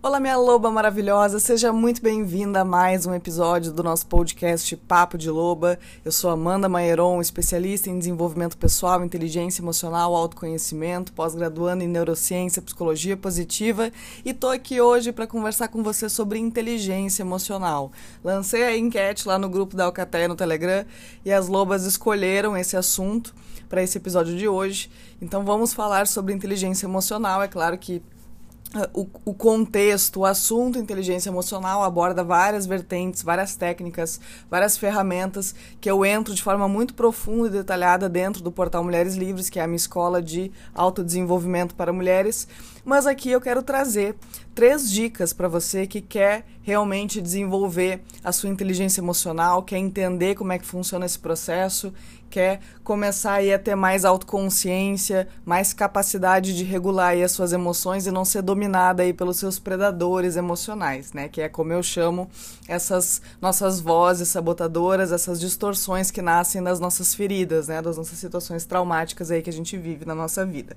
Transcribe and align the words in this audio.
Olá, 0.00 0.20
minha 0.20 0.36
loba 0.36 0.70
maravilhosa, 0.70 1.40
seja 1.40 1.72
muito 1.72 2.00
bem-vinda 2.00 2.60
a 2.60 2.64
mais 2.64 3.04
um 3.04 3.12
episódio 3.12 3.72
do 3.72 3.82
nosso 3.82 4.06
podcast 4.06 4.76
Papo 4.76 5.18
de 5.18 5.28
Loba. 5.28 5.76
Eu 6.04 6.12
sou 6.12 6.30
Amanda 6.30 6.68
Maieron, 6.68 7.20
especialista 7.20 7.90
em 7.90 7.98
desenvolvimento 7.98 8.56
pessoal, 8.56 9.04
inteligência 9.04 9.60
emocional, 9.60 10.14
autoconhecimento, 10.14 11.12
pós-graduando 11.12 11.82
em 11.82 11.88
neurociência, 11.88 12.62
psicologia 12.62 13.16
positiva 13.16 13.90
e 14.24 14.32
tô 14.32 14.48
aqui 14.48 14.80
hoje 14.80 15.10
para 15.10 15.26
conversar 15.26 15.66
com 15.66 15.82
você 15.82 16.08
sobre 16.08 16.38
inteligência 16.38 17.24
emocional. 17.24 17.90
Lancei 18.22 18.62
a 18.62 18.78
enquete 18.78 19.26
lá 19.26 19.36
no 19.36 19.48
grupo 19.48 19.74
da 19.74 19.86
Alcateia 19.86 20.28
no 20.28 20.36
Telegram 20.36 20.86
e 21.24 21.32
as 21.32 21.48
lobas 21.48 21.84
escolheram 21.84 22.56
esse 22.56 22.76
assunto 22.76 23.34
para 23.68 23.82
esse 23.82 23.98
episódio 23.98 24.36
de 24.36 24.46
hoje. 24.46 24.92
Então 25.20 25.44
vamos 25.44 25.74
falar 25.74 26.06
sobre 26.06 26.32
inteligência 26.32 26.86
emocional. 26.86 27.42
É 27.42 27.48
claro 27.48 27.76
que 27.76 28.00
o, 28.92 29.06
o, 29.24 29.32
contexto, 29.32 30.20
o 30.20 30.26
assunto 30.26 30.78
inteligência 30.78 31.30
emocional 31.30 31.82
aborda 31.82 32.22
várias 32.22 32.66
vertentes, 32.66 33.22
várias 33.22 33.56
técnicas, 33.56 34.20
várias 34.50 34.76
ferramentas 34.76 35.54
que 35.80 35.90
eu 35.90 36.04
entro 36.04 36.34
de 36.34 36.42
forma 36.42 36.68
muito 36.68 36.92
profunda 36.92 37.48
e 37.48 37.50
detalhada 37.50 38.10
dentro 38.10 38.42
do 38.42 38.52
portal 38.52 38.84
Mulheres 38.84 39.14
Livres, 39.14 39.48
que 39.48 39.58
é 39.58 39.62
a 39.62 39.66
minha 39.66 39.76
escola 39.76 40.20
de 40.20 40.52
autodesenvolvimento 40.74 41.74
para 41.74 41.92
mulheres. 41.94 42.46
Mas 42.84 43.06
aqui 43.06 43.30
eu 43.30 43.40
quero 43.40 43.62
trazer 43.62 44.16
três 44.54 44.90
dicas 44.90 45.32
para 45.32 45.46
você 45.46 45.86
que 45.86 46.00
quer 46.00 46.44
realmente 46.62 47.22
desenvolver 47.22 48.02
a 48.22 48.32
sua 48.32 48.48
inteligência 48.50 49.00
emocional, 49.00 49.62
quer 49.62 49.78
entender 49.78 50.34
como 50.34 50.52
é 50.52 50.58
que 50.58 50.66
funciona 50.66 51.06
esse 51.06 51.18
processo, 51.18 51.92
quer 52.28 52.60
começar 52.84 53.34
aí 53.34 53.52
a 53.52 53.58
ter 53.58 53.74
mais 53.74 54.04
autoconsciência, 54.04 55.28
mais 55.44 55.72
capacidade 55.72 56.54
de 56.54 56.64
regular 56.64 57.10
aí 57.10 57.22
as 57.22 57.32
suas 57.32 57.52
emoções 57.52 58.06
e 58.06 58.10
não 58.10 58.24
ser 58.24 58.42
dominada 58.42 59.02
aí 59.02 59.12
pelos 59.12 59.38
seus 59.38 59.58
predadores 59.58 60.36
emocionais, 60.36 61.12
né? 61.12 61.28
Que 61.28 61.40
é 61.40 61.48
como 61.48 61.72
eu 61.72 61.82
chamo 61.82 62.28
essas 62.66 63.22
nossas 63.40 63.80
vozes 63.80 64.28
sabotadoras, 64.28 65.12
essas 65.12 65.40
distorções 65.40 66.10
que 66.10 66.20
nascem 66.20 66.62
das 66.62 66.78
nossas 66.80 67.14
feridas, 67.14 67.68
né? 67.68 67.80
Das 67.80 67.96
nossas 67.96 68.18
situações 68.18 68.64
traumáticas 68.66 69.30
aí 69.30 69.40
que 69.40 69.50
a 69.50 69.52
gente 69.52 69.76
vive 69.76 70.04
na 70.04 70.14
nossa 70.14 70.44
vida. 70.44 70.76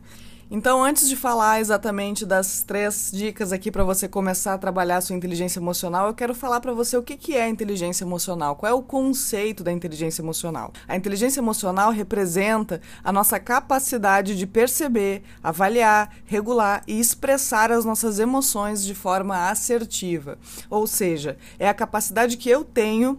Então, 0.53 0.83
antes 0.83 1.07
de 1.07 1.15
falar 1.15 1.61
exatamente 1.61 2.25
das 2.25 2.61
três 2.61 3.09
dicas 3.13 3.53
aqui 3.53 3.71
para 3.71 3.85
você 3.85 4.05
começar 4.05 4.53
a 4.53 4.57
trabalhar 4.57 4.97
a 4.97 5.01
sua 5.01 5.15
inteligência 5.15 5.59
emocional, 5.59 6.07
eu 6.07 6.13
quero 6.13 6.35
falar 6.35 6.59
para 6.59 6.73
você 6.73 6.97
o 6.97 7.01
que, 7.01 7.15
que 7.15 7.37
é 7.37 7.47
inteligência 7.47 8.03
emocional, 8.03 8.57
qual 8.57 8.69
é 8.69 8.75
o 8.75 8.83
conceito 8.83 9.63
da 9.63 9.71
inteligência 9.71 10.21
emocional. 10.21 10.73
A 10.89 10.97
inteligência 10.97 11.39
emocional 11.39 11.89
representa 11.89 12.81
a 13.01 13.13
nossa 13.13 13.39
capacidade 13.39 14.37
de 14.37 14.45
perceber, 14.45 15.23
avaliar, 15.41 16.13
regular 16.25 16.83
e 16.85 16.99
expressar 16.99 17.71
as 17.71 17.85
nossas 17.85 18.19
emoções 18.19 18.83
de 18.83 18.93
forma 18.93 19.49
assertiva. 19.49 20.37
Ou 20.69 20.85
seja, 20.85 21.37
é 21.57 21.69
a 21.69 21.73
capacidade 21.73 22.35
que 22.35 22.49
eu 22.49 22.65
tenho 22.65 23.17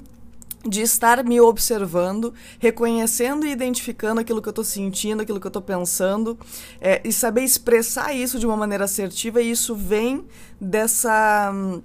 de 0.64 0.80
estar 0.80 1.24
me 1.24 1.40
observando, 1.40 2.32
reconhecendo 2.58 3.46
e 3.46 3.50
identificando 3.50 4.20
aquilo 4.20 4.40
que 4.40 4.48
eu 4.48 4.52
estou 4.52 4.64
sentindo, 4.64 5.22
aquilo 5.22 5.40
que 5.40 5.46
eu 5.46 5.50
estou 5.50 5.62
pensando, 5.62 6.38
é, 6.80 7.00
e 7.04 7.12
saber 7.12 7.42
expressar 7.42 8.14
isso 8.14 8.38
de 8.38 8.46
uma 8.46 8.56
maneira 8.56 8.84
assertiva, 8.84 9.40
e 9.40 9.50
isso 9.50 9.74
vem 9.74 10.24
dessa. 10.60 11.50
Hum, 11.52 11.82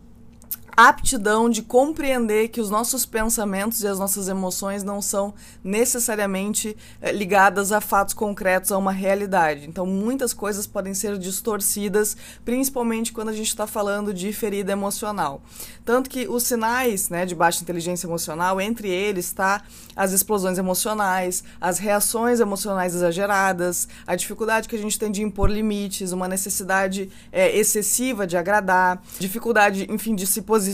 aptidão 0.78 1.50
de 1.50 1.64
compreender 1.64 2.50
que 2.50 2.62
os 2.62 2.70
nossos 2.70 3.04
pensamentos 3.04 3.82
e 3.82 3.88
as 3.88 3.98
nossas 3.98 4.28
emoções 4.28 4.84
não 4.84 5.02
são 5.02 5.34
necessariamente 5.64 6.78
eh, 7.02 7.12
ligadas 7.12 7.72
a 7.72 7.82
fatos 7.82 8.14
concretos, 8.14 8.72
a 8.72 8.78
uma 8.78 8.92
realidade. 8.92 9.66
Então, 9.68 9.88
muitas 9.88 10.36
coisas 10.36 10.68
podem 10.68 10.94
ser 10.94 11.18
distorcidas, 11.18 12.16
principalmente 12.46 13.12
quando 13.12 13.30
a 13.30 13.34
gente 13.34 13.48
está 13.48 13.66
falando 13.66 14.14
de 14.14 14.32
ferida 14.32 14.72
emocional. 14.72 15.42
Tanto 15.84 16.12
que 16.12 16.28
os 16.28 16.44
sinais 16.44 17.10
né, 17.10 17.26
de 17.26 17.34
baixa 17.34 17.64
inteligência 17.64 18.06
emocional, 18.06 18.62
entre 18.62 18.88
eles 18.88 19.26
está 19.26 19.64
as 19.96 20.12
explosões 20.12 20.60
emocionais, 20.60 21.44
as 21.60 21.80
reações 21.80 22.40
emocionais 22.40 22.94
exageradas, 22.94 23.88
a 24.06 24.16
dificuldade 24.16 24.70
que 24.70 24.76
a 24.76 24.80
gente 24.80 25.00
tem 25.00 25.10
de 25.10 25.24
impor 25.24 25.50
limites, 25.50 26.12
uma 26.12 26.28
necessidade 26.28 27.10
é, 27.32 27.58
excessiva 27.58 28.28
de 28.28 28.38
agradar, 28.38 29.02
dificuldade, 29.18 29.88
enfim, 29.90 30.14
de 30.14 30.28
se 30.28 30.44
posicionar 30.44 30.67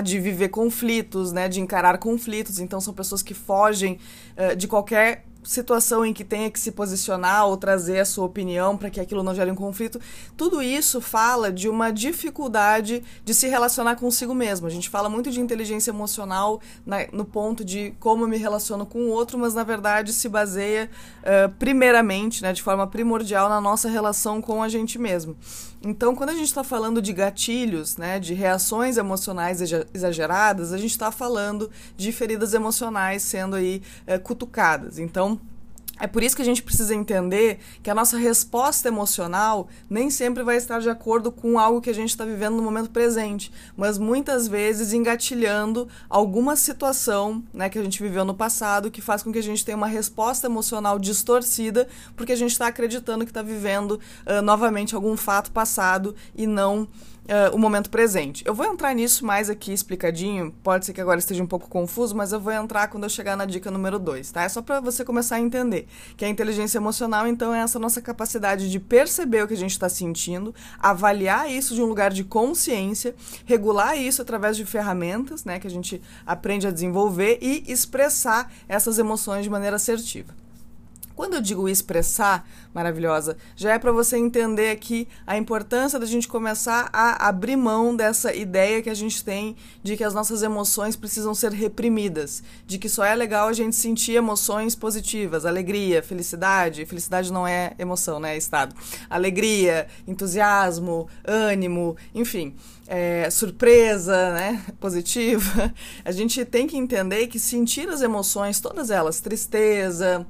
de 0.00 0.18
viver 0.18 0.48
conflitos, 0.48 1.32
né, 1.32 1.48
de 1.48 1.60
encarar 1.60 1.98
conflitos. 1.98 2.58
Então 2.58 2.80
são 2.80 2.94
pessoas 2.94 3.22
que 3.22 3.34
fogem 3.34 3.98
uh, 4.36 4.56
de 4.56 4.66
qualquer 4.68 5.24
situação 5.46 6.04
em 6.04 6.12
que 6.12 6.24
tenha 6.24 6.50
que 6.50 6.58
se 6.58 6.72
posicionar 6.72 7.46
ou 7.46 7.56
trazer 7.56 8.00
a 8.00 8.04
sua 8.04 8.24
opinião 8.24 8.76
para 8.76 8.90
que 8.90 9.00
aquilo 9.00 9.22
não 9.22 9.34
gere 9.34 9.50
um 9.50 9.54
conflito, 9.54 10.00
tudo 10.36 10.60
isso 10.60 11.00
fala 11.00 11.52
de 11.52 11.68
uma 11.68 11.92
dificuldade 11.92 13.02
de 13.24 13.32
se 13.32 13.46
relacionar 13.46 13.96
consigo 13.96 14.34
mesmo. 14.34 14.66
A 14.66 14.70
gente 14.70 14.90
fala 14.90 15.08
muito 15.08 15.30
de 15.30 15.40
inteligência 15.40 15.90
emocional 15.90 16.60
na, 16.84 17.06
no 17.12 17.24
ponto 17.24 17.64
de 17.64 17.94
como 18.00 18.26
me 18.26 18.36
relaciono 18.36 18.84
com 18.84 18.98
o 18.98 19.08
outro, 19.08 19.38
mas 19.38 19.54
na 19.54 19.62
verdade 19.62 20.12
se 20.12 20.28
baseia 20.28 20.90
uh, 21.22 21.48
primeiramente, 21.58 22.42
né, 22.42 22.52
de 22.52 22.62
forma 22.62 22.86
primordial, 22.86 23.48
na 23.48 23.60
nossa 23.60 23.88
relação 23.88 24.42
com 24.42 24.62
a 24.62 24.68
gente 24.68 24.98
mesmo. 24.98 25.36
Então, 25.84 26.16
quando 26.16 26.30
a 26.30 26.34
gente 26.34 26.46
está 26.46 26.64
falando 26.64 27.00
de 27.00 27.12
gatilhos, 27.12 27.96
né, 27.96 28.18
de 28.18 28.34
reações 28.34 28.96
emocionais 28.96 29.60
exageradas, 29.94 30.72
a 30.72 30.78
gente 30.78 30.90
está 30.90 31.12
falando 31.12 31.70
de 31.96 32.10
feridas 32.10 32.54
emocionais 32.54 33.22
sendo 33.22 33.54
aí 33.54 33.82
cutucadas. 34.24 34.98
Então, 34.98 35.35
é 35.98 36.06
por 36.06 36.22
isso 36.22 36.36
que 36.36 36.42
a 36.42 36.44
gente 36.44 36.62
precisa 36.62 36.94
entender 36.94 37.58
que 37.82 37.90
a 37.90 37.94
nossa 37.94 38.18
resposta 38.18 38.88
emocional 38.88 39.68
nem 39.88 40.10
sempre 40.10 40.42
vai 40.42 40.56
estar 40.56 40.78
de 40.80 40.90
acordo 40.90 41.32
com 41.32 41.58
algo 41.58 41.80
que 41.80 41.88
a 41.88 41.94
gente 41.94 42.10
está 42.10 42.24
vivendo 42.24 42.56
no 42.56 42.62
momento 42.62 42.90
presente, 42.90 43.50
mas 43.76 43.96
muitas 43.96 44.46
vezes 44.46 44.92
engatilhando 44.92 45.88
alguma 46.08 46.54
situação 46.54 47.42
né, 47.52 47.68
que 47.68 47.78
a 47.78 47.82
gente 47.82 48.02
viveu 48.02 48.24
no 48.24 48.34
passado 48.34 48.90
que 48.90 49.00
faz 49.00 49.22
com 49.22 49.32
que 49.32 49.38
a 49.38 49.42
gente 49.42 49.64
tenha 49.64 49.76
uma 49.76 49.86
resposta 49.86 50.46
emocional 50.46 50.98
distorcida, 50.98 51.88
porque 52.14 52.32
a 52.32 52.36
gente 52.36 52.52
está 52.52 52.66
acreditando 52.66 53.24
que 53.24 53.30
está 53.30 53.42
vivendo 53.42 53.92
uh, 54.26 54.42
novamente 54.42 54.94
algum 54.94 55.16
fato 55.16 55.50
passado 55.50 56.14
e 56.34 56.46
não 56.46 56.86
uh, 57.26 57.54
o 57.54 57.58
momento 57.58 57.90
presente. 57.90 58.44
Eu 58.46 58.54
vou 58.54 58.66
entrar 58.66 58.94
nisso 58.94 59.24
mais 59.24 59.50
aqui 59.50 59.72
explicadinho, 59.72 60.54
pode 60.62 60.86
ser 60.86 60.92
que 60.92 61.00
agora 61.00 61.18
esteja 61.18 61.42
um 61.42 61.46
pouco 61.46 61.68
confuso, 61.68 62.16
mas 62.16 62.32
eu 62.32 62.40
vou 62.40 62.52
entrar 62.52 62.88
quando 62.88 63.04
eu 63.04 63.10
chegar 63.10 63.36
na 63.36 63.44
dica 63.44 63.70
número 63.70 63.98
2, 63.98 64.30
tá? 64.30 64.42
É 64.42 64.48
só 64.48 64.62
para 64.62 64.80
você 64.80 65.04
começar 65.04 65.36
a 65.36 65.40
entender 65.40 65.86
que 66.16 66.24
a 66.24 66.28
inteligência 66.28 66.78
emocional, 66.78 67.26
então, 67.26 67.54
é 67.54 67.60
essa 67.60 67.78
nossa 67.78 68.00
capacidade 68.00 68.70
de 68.70 68.80
perceber 68.80 69.42
o 69.42 69.48
que 69.48 69.54
a 69.54 69.58
gente 69.58 69.72
está 69.72 69.88
sentindo, 69.88 70.54
avaliar 70.78 71.50
isso 71.50 71.74
de 71.74 71.82
um 71.82 71.86
lugar 71.86 72.12
de 72.12 72.24
consciência, 72.24 73.14
regular 73.44 73.96
isso 73.96 74.22
através 74.22 74.56
de 74.56 74.64
ferramentas, 74.64 75.44
né, 75.44 75.58
que 75.58 75.66
a 75.66 75.70
gente 75.70 76.00
aprende 76.24 76.66
a 76.66 76.70
desenvolver 76.70 77.38
e 77.40 77.64
expressar 77.66 78.52
essas 78.68 78.98
emoções 78.98 79.44
de 79.44 79.50
maneira 79.50 79.76
assertiva. 79.76 80.45
Quando 81.16 81.32
eu 81.32 81.40
digo 81.40 81.66
expressar, 81.66 82.46
maravilhosa, 82.74 83.38
já 83.56 83.72
é 83.72 83.78
para 83.78 83.90
você 83.90 84.18
entender 84.18 84.70
aqui 84.70 85.08
a 85.26 85.38
importância 85.38 85.98
da 85.98 86.04
gente 86.04 86.28
começar 86.28 86.90
a 86.92 87.26
abrir 87.26 87.56
mão 87.56 87.96
dessa 87.96 88.34
ideia 88.34 88.82
que 88.82 88.90
a 88.90 88.94
gente 88.94 89.24
tem 89.24 89.56
de 89.82 89.96
que 89.96 90.04
as 90.04 90.12
nossas 90.12 90.42
emoções 90.42 90.94
precisam 90.94 91.34
ser 91.34 91.52
reprimidas, 91.52 92.42
de 92.66 92.78
que 92.78 92.86
só 92.86 93.02
é 93.02 93.14
legal 93.14 93.48
a 93.48 93.54
gente 93.54 93.74
sentir 93.74 94.12
emoções 94.12 94.74
positivas, 94.74 95.46
alegria, 95.46 96.02
felicidade. 96.02 96.84
Felicidade 96.84 97.32
não 97.32 97.46
é 97.46 97.72
emoção, 97.78 98.20
né? 98.20 98.34
É 98.34 98.36
estado. 98.36 98.76
Alegria, 99.08 99.86
entusiasmo, 100.06 101.08
ânimo, 101.24 101.96
enfim. 102.14 102.54
É, 102.86 103.28
surpresa, 103.30 104.32
né, 104.32 104.62
positiva, 104.78 105.74
a 106.04 106.12
gente 106.12 106.44
tem 106.44 106.68
que 106.68 106.76
entender 106.76 107.26
que 107.26 107.36
sentir 107.36 107.88
as 107.88 108.00
emoções, 108.00 108.60
todas 108.60 108.92
elas, 108.92 109.18
tristeza, 109.18 110.24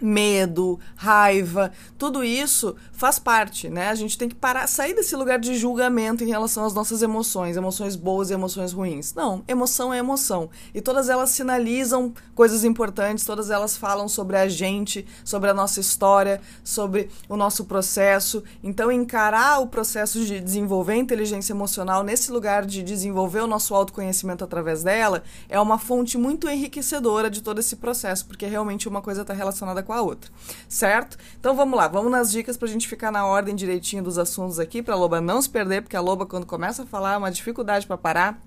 medo, 0.00 0.78
raiva, 0.96 1.72
tudo 1.96 2.22
isso 2.22 2.76
faz 2.92 3.18
parte, 3.18 3.68
né? 3.68 3.88
A 3.88 3.94
gente 3.94 4.18
tem 4.18 4.28
que 4.28 4.34
parar, 4.34 4.66
sair 4.66 4.94
desse 4.94 5.14
lugar 5.16 5.38
de 5.38 5.56
julgamento 5.56 6.24
em 6.24 6.28
relação 6.28 6.64
às 6.64 6.74
nossas 6.74 7.02
emoções, 7.02 7.56
emoções 7.56 7.96
boas 7.96 8.30
e 8.30 8.34
emoções 8.34 8.72
ruins. 8.72 9.14
Não, 9.14 9.42
emoção 9.46 9.92
é 9.92 9.98
emoção. 9.98 10.50
E 10.74 10.80
todas 10.80 11.08
elas 11.08 11.30
sinalizam 11.30 12.12
coisas 12.34 12.64
importantes, 12.64 13.24
todas 13.24 13.50
elas 13.50 13.76
falam 13.76 14.08
sobre 14.08 14.36
a 14.36 14.48
gente, 14.48 15.06
sobre 15.24 15.50
a 15.50 15.54
nossa 15.54 15.80
história, 15.80 16.40
sobre 16.62 17.08
o 17.28 17.36
nosso 17.36 17.64
processo. 17.64 18.42
Então, 18.62 18.90
encarar 18.90 19.60
o 19.60 19.66
processo 19.66 20.24
de 20.24 20.40
desenvolver 20.40 20.94
inteligência 20.94 21.52
emocional 21.52 22.02
nesse 22.02 22.30
lugar 22.30 22.64
de 22.64 22.82
desenvolver 22.82 23.40
o 23.40 23.46
nosso 23.46 23.74
autoconhecimento 23.74 24.44
através 24.44 24.82
dela 24.82 25.22
é 25.48 25.60
uma 25.60 25.78
fonte 25.78 26.18
muito 26.18 26.48
enriquecedora 26.48 27.30
de 27.30 27.42
todo 27.42 27.58
esse 27.58 27.76
processo, 27.76 28.26
porque 28.26 28.46
realmente 28.46 28.88
uma 28.88 29.00
coisa 29.00 29.22
está 29.22 29.34
relacionada 29.34 29.82
com 29.88 29.94
a 29.94 30.02
outra, 30.02 30.30
certo? 30.68 31.16
Então 31.40 31.56
vamos 31.56 31.74
lá, 31.74 31.88
vamos 31.88 32.12
nas 32.12 32.30
dicas 32.30 32.58
para 32.58 32.68
a 32.68 32.70
gente 32.70 32.86
ficar 32.86 33.10
na 33.10 33.24
ordem 33.24 33.54
direitinho 33.54 34.02
dos 34.02 34.18
assuntos 34.18 34.60
aqui, 34.60 34.82
para 34.82 34.92
a 34.92 34.96
loba 34.98 35.18
não 35.18 35.40
se 35.40 35.48
perder, 35.48 35.80
porque 35.80 35.96
a 35.96 36.00
loba, 36.00 36.26
quando 36.26 36.44
começa 36.44 36.82
a 36.82 36.86
falar, 36.86 37.14
é 37.14 37.16
uma 37.16 37.30
dificuldade 37.30 37.86
para 37.86 37.96
parar. 37.96 38.38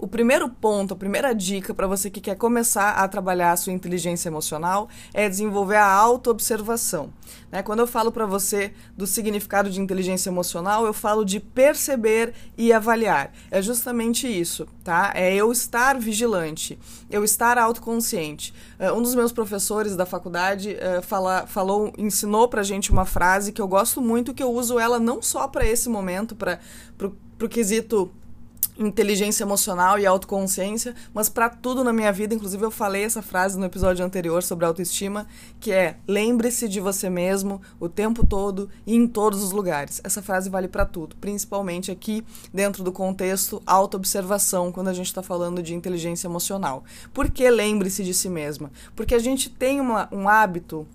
O 0.00 0.08
primeiro 0.08 0.48
ponto, 0.48 0.94
a 0.94 0.96
primeira 0.96 1.34
dica 1.34 1.74
para 1.74 1.86
você 1.86 2.08
que 2.08 2.20
quer 2.20 2.34
começar 2.34 2.92
a 2.92 3.06
trabalhar 3.06 3.52
a 3.52 3.56
sua 3.56 3.72
inteligência 3.72 4.28
emocional 4.28 4.88
é 5.12 5.28
desenvolver 5.28 5.76
a 5.76 5.86
autoobservação. 5.86 7.12
Né? 7.52 7.62
Quando 7.62 7.80
eu 7.80 7.86
falo 7.86 8.10
para 8.10 8.24
você 8.24 8.72
do 8.96 9.06
significado 9.06 9.68
de 9.68 9.78
inteligência 9.78 10.30
emocional, 10.30 10.86
eu 10.86 10.94
falo 10.94 11.22
de 11.22 11.38
perceber 11.38 12.32
e 12.56 12.72
avaliar. 12.72 13.32
É 13.50 13.60
justamente 13.60 14.26
isso, 14.26 14.66
tá? 14.82 15.12
É 15.14 15.34
eu 15.34 15.52
estar 15.52 15.98
vigilante, 15.98 16.78
eu 17.10 17.22
estar 17.22 17.58
autoconsciente. 17.58 18.54
Uh, 18.78 18.94
um 18.96 19.02
dos 19.02 19.14
meus 19.14 19.32
professores 19.32 19.96
da 19.96 20.06
faculdade 20.06 20.76
uh, 20.76 21.02
fala, 21.02 21.46
falou, 21.46 21.92
ensinou 21.98 22.48
pra 22.48 22.62
gente 22.62 22.90
uma 22.90 23.04
frase 23.04 23.52
que 23.52 23.60
eu 23.60 23.68
gosto 23.68 24.00
muito, 24.00 24.32
que 24.32 24.42
eu 24.42 24.50
uso 24.50 24.78
ela 24.78 24.98
não 24.98 25.20
só 25.20 25.46
para 25.46 25.66
esse 25.66 25.90
momento, 25.90 26.34
para 26.34 26.58
o 26.98 27.48
quesito 27.48 28.10
inteligência 28.80 29.44
emocional 29.44 29.98
e 29.98 30.06
autoconsciência, 30.06 30.94
mas 31.12 31.28
para 31.28 31.50
tudo 31.50 31.84
na 31.84 31.92
minha 31.92 32.12
vida, 32.12 32.34
inclusive 32.34 32.64
eu 32.64 32.70
falei 32.70 33.04
essa 33.04 33.20
frase 33.22 33.58
no 33.58 33.66
episódio 33.66 34.04
anterior 34.04 34.42
sobre 34.42 34.64
autoestima, 34.64 35.26
que 35.60 35.70
é: 35.70 35.98
lembre-se 36.08 36.68
de 36.68 36.80
você 36.80 37.10
mesmo 37.10 37.60
o 37.78 37.88
tempo 37.88 38.26
todo 38.26 38.70
e 38.86 38.96
em 38.96 39.06
todos 39.06 39.42
os 39.42 39.52
lugares. 39.52 40.00
Essa 40.02 40.22
frase 40.22 40.48
vale 40.48 40.68
para 40.68 40.86
tudo, 40.86 41.14
principalmente 41.16 41.90
aqui 41.90 42.24
dentro 42.52 42.82
do 42.82 42.90
contexto 42.90 43.62
autoobservação, 43.66 44.72
quando 44.72 44.88
a 44.88 44.94
gente 44.94 45.06
está 45.06 45.22
falando 45.22 45.62
de 45.62 45.74
inteligência 45.74 46.26
emocional. 46.26 46.82
Por 47.12 47.30
que 47.30 47.48
lembre-se 47.50 48.02
de 48.02 48.14
si 48.14 48.28
mesma? 48.28 48.70
Porque 48.96 49.14
a 49.14 49.18
gente 49.18 49.50
tem 49.50 49.80
uma, 49.80 50.08
um 50.10 50.28
hábito 50.28 50.86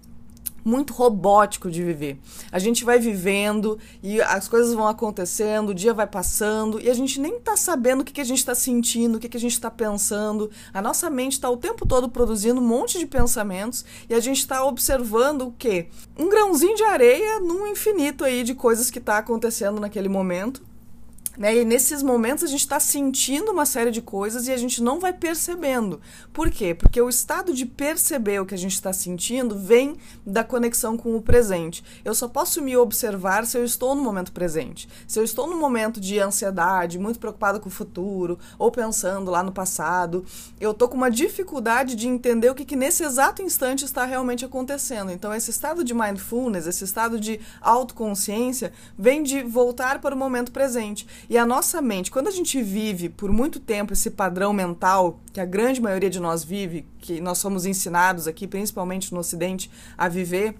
muito 0.65 0.93
robótico 0.93 1.69
de 1.69 1.83
viver. 1.83 2.19
A 2.51 2.57
gente 2.57 2.83
vai 2.83 2.97
vivendo 2.97 3.77
e 4.01 4.19
as 4.19 4.47
coisas 4.47 4.73
vão 4.73 4.87
acontecendo, 4.87 5.69
o 5.69 5.73
dia 5.75 5.93
vai 5.93 6.07
passando 6.07 6.81
e 6.81 6.89
a 6.89 6.93
gente 6.93 7.21
nem 7.21 7.39
tá 7.39 7.55
sabendo 7.55 8.01
o 8.01 8.03
que, 8.03 8.11
que 8.11 8.21
a 8.21 8.25
gente 8.25 8.39
está 8.39 8.55
sentindo, 8.55 9.17
o 9.17 9.19
que, 9.19 9.29
que 9.29 9.37
a 9.37 9.39
gente 9.39 9.53
está 9.53 9.69
pensando. 9.69 10.49
A 10.73 10.81
nossa 10.81 11.07
mente 11.07 11.33
está 11.33 11.49
o 11.49 11.55
tempo 11.55 11.85
todo 11.85 12.09
produzindo 12.09 12.59
um 12.59 12.67
monte 12.67 12.97
de 12.97 13.05
pensamentos 13.05 13.85
e 14.09 14.15
a 14.15 14.19
gente 14.19 14.39
está 14.39 14.65
observando 14.65 15.43
o 15.43 15.51
quê? 15.51 15.87
Um 16.17 16.27
grãozinho 16.27 16.75
de 16.75 16.83
areia 16.83 17.39
num 17.39 17.67
infinito 17.67 18.23
aí 18.23 18.43
de 18.43 18.55
coisas 18.55 18.89
que 18.89 18.97
está 18.97 19.19
acontecendo 19.19 19.79
naquele 19.79 20.09
momento 20.09 20.63
né? 21.37 21.55
E 21.55 21.65
nesses 21.65 22.01
momentos 22.01 22.43
a 22.43 22.47
gente 22.47 22.61
está 22.61 22.79
sentindo 22.79 23.51
uma 23.51 23.65
série 23.65 23.91
de 23.91 24.01
coisas 24.01 24.47
e 24.47 24.51
a 24.51 24.57
gente 24.57 24.81
não 24.81 24.99
vai 24.99 25.13
percebendo. 25.13 25.99
Por 26.33 26.49
quê? 26.49 26.73
Porque 26.73 27.01
o 27.01 27.09
estado 27.09 27.53
de 27.53 27.65
perceber 27.65 28.41
o 28.41 28.45
que 28.45 28.55
a 28.55 28.57
gente 28.57 28.73
está 28.73 28.93
sentindo 28.93 29.57
vem 29.57 29.97
da 30.25 30.43
conexão 30.43 30.97
com 30.97 31.15
o 31.15 31.21
presente. 31.21 31.83
Eu 32.03 32.13
só 32.13 32.27
posso 32.27 32.61
me 32.61 32.75
observar 32.77 33.45
se 33.45 33.57
eu 33.57 33.63
estou 33.63 33.95
no 33.95 34.01
momento 34.01 34.31
presente. 34.31 34.87
Se 35.07 35.19
eu 35.19 35.23
estou 35.23 35.47
no 35.47 35.57
momento 35.57 35.99
de 35.99 36.19
ansiedade, 36.19 36.99
muito 36.99 37.19
preocupado 37.19 37.59
com 37.59 37.69
o 37.69 37.71
futuro, 37.71 38.39
ou 38.57 38.71
pensando 38.71 39.31
lá 39.31 39.43
no 39.43 39.51
passado, 39.51 40.25
eu 40.59 40.71
estou 40.71 40.87
com 40.87 40.95
uma 40.95 41.11
dificuldade 41.11 41.95
de 41.95 42.07
entender 42.07 42.49
o 42.49 42.55
que, 42.55 42.65
que 42.65 42.75
nesse 42.75 43.03
exato 43.03 43.41
instante 43.41 43.85
está 43.85 44.05
realmente 44.05 44.45
acontecendo. 44.45 45.11
Então, 45.11 45.33
esse 45.33 45.51
estado 45.51 45.83
de 45.83 45.93
mindfulness, 45.93 46.67
esse 46.67 46.83
estado 46.83 47.19
de 47.19 47.39
autoconsciência, 47.61 48.71
vem 48.97 49.23
de 49.23 49.43
voltar 49.43 49.99
para 49.99 50.15
o 50.15 50.17
momento 50.17 50.51
presente. 50.51 51.07
E 51.29 51.37
a 51.37 51.45
nossa 51.45 51.81
mente, 51.81 52.11
quando 52.11 52.27
a 52.27 52.31
gente 52.31 52.61
vive 52.61 53.09
por 53.09 53.31
muito 53.31 53.59
tempo 53.59 53.93
esse 53.93 54.11
padrão 54.11 54.53
mental, 54.53 55.19
que 55.33 55.39
a 55.39 55.45
grande 55.45 55.81
maioria 55.81 56.09
de 56.09 56.19
nós 56.19 56.43
vive, 56.43 56.85
que 56.99 57.19
nós 57.19 57.37
somos 57.39 57.65
ensinados 57.65 58.27
aqui, 58.27 58.47
principalmente 58.47 59.13
no 59.13 59.19
Ocidente, 59.19 59.69
a 59.97 60.07
viver, 60.07 60.55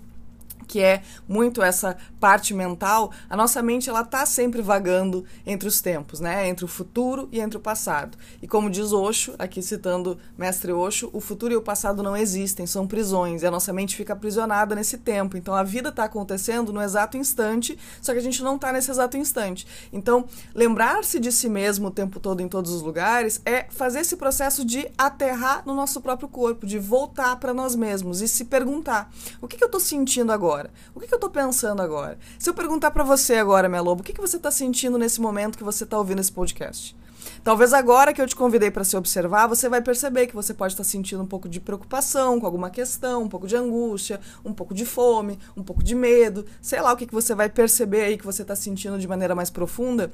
que 0.65 0.81
é 0.81 1.01
muito 1.27 1.61
essa 1.61 1.97
parte 2.19 2.53
mental, 2.53 3.11
a 3.29 3.37
nossa 3.37 3.61
mente 3.61 3.89
ela 3.89 4.03
tá 4.03 4.25
sempre 4.25 4.61
vagando 4.61 5.25
entre 5.45 5.67
os 5.67 5.81
tempos, 5.81 6.19
né? 6.19 6.47
Entre 6.47 6.65
o 6.65 6.67
futuro 6.67 7.29
e 7.31 7.39
entre 7.39 7.57
o 7.57 7.61
passado. 7.61 8.17
E 8.41 8.47
como 8.47 8.69
diz 8.69 8.91
Osho, 8.91 9.35
aqui 9.37 9.61
citando 9.61 10.17
mestre 10.37 10.71
Osho, 10.71 11.09
o 11.13 11.19
futuro 11.19 11.53
e 11.53 11.57
o 11.57 11.61
passado 11.61 12.01
não 12.01 12.15
existem, 12.15 12.65
são 12.65 12.87
prisões, 12.87 13.43
e 13.43 13.47
a 13.47 13.51
nossa 13.51 13.71
mente 13.71 13.95
fica 13.95 14.13
aprisionada 14.13 14.75
nesse 14.75 14.97
tempo. 14.97 15.37
Então 15.37 15.53
a 15.53 15.63
vida 15.63 15.89
está 15.89 16.05
acontecendo 16.05 16.73
no 16.73 16.81
exato 16.81 17.17
instante, 17.17 17.77
só 18.01 18.11
que 18.13 18.19
a 18.19 18.21
gente 18.21 18.41
não 18.43 18.55
está 18.55 18.71
nesse 18.71 18.91
exato 18.91 19.17
instante. 19.17 19.67
Então, 19.91 20.25
lembrar-se 20.53 21.19
de 21.19 21.31
si 21.31 21.49
mesmo 21.49 21.87
o 21.87 21.91
tempo 21.91 22.19
todo 22.19 22.41
em 22.41 22.47
todos 22.47 22.71
os 22.71 22.81
lugares 22.81 23.41
é 23.45 23.65
fazer 23.69 23.99
esse 23.99 24.15
processo 24.15 24.65
de 24.65 24.89
aterrar 24.97 25.63
no 25.65 25.75
nosso 25.75 26.01
próprio 26.01 26.27
corpo, 26.27 26.65
de 26.65 26.79
voltar 26.79 27.35
para 27.37 27.53
nós 27.53 27.75
mesmos 27.75 28.21
e 28.21 28.27
se 28.27 28.45
perguntar: 28.45 29.11
o 29.41 29.47
que, 29.47 29.57
que 29.57 29.63
eu 29.63 29.67
estou 29.67 29.81
sentindo 29.81 30.31
agora? 30.31 30.54
Agora? 30.55 30.71
O 30.93 30.99
que, 30.99 31.07
que 31.07 31.13
eu 31.13 31.17
estou 31.17 31.29
pensando 31.29 31.81
agora? 31.81 32.17
Se 32.39 32.49
eu 32.49 32.53
perguntar 32.53 32.91
para 32.91 33.03
você 33.03 33.35
agora, 33.35 33.67
minha 33.67 33.81
lobo, 33.81 34.01
o 34.01 34.03
que, 34.03 34.13
que 34.13 34.21
você 34.21 34.37
está 34.37 34.49
sentindo 34.49 34.97
nesse 34.97 35.19
momento 35.19 35.57
que 35.57 35.63
você 35.63 35.83
está 35.83 35.97
ouvindo 35.97 36.21
esse 36.21 36.31
podcast? 36.31 36.95
Talvez 37.43 37.73
agora 37.73 38.13
que 38.13 38.21
eu 38.21 38.27
te 38.27 38.35
convidei 38.35 38.71
para 38.71 38.83
se 38.83 38.95
observar, 38.95 39.47
você 39.47 39.67
vai 39.67 39.81
perceber 39.81 40.27
que 40.27 40.35
você 40.35 40.53
pode 40.53 40.73
estar 40.73 40.83
tá 40.83 40.89
sentindo 40.89 41.21
um 41.21 41.27
pouco 41.27 41.49
de 41.49 41.59
preocupação 41.59 42.39
com 42.39 42.45
alguma 42.45 42.69
questão, 42.69 43.23
um 43.23 43.29
pouco 43.29 43.47
de 43.47 43.55
angústia, 43.55 44.19
um 44.43 44.53
pouco 44.53 44.73
de 44.73 44.85
fome, 44.85 45.37
um 45.57 45.63
pouco 45.63 45.83
de 45.83 45.95
medo, 45.95 46.45
sei 46.61 46.81
lá 46.81 46.93
o 46.93 46.97
que, 46.97 47.05
que 47.05 47.13
você 47.13 47.35
vai 47.35 47.49
perceber 47.49 48.03
aí 48.03 48.17
que 48.17 48.25
você 48.25 48.43
está 48.43 48.55
sentindo 48.55 48.97
de 48.97 49.07
maneira 49.07 49.35
mais 49.35 49.49
profunda. 49.49 50.11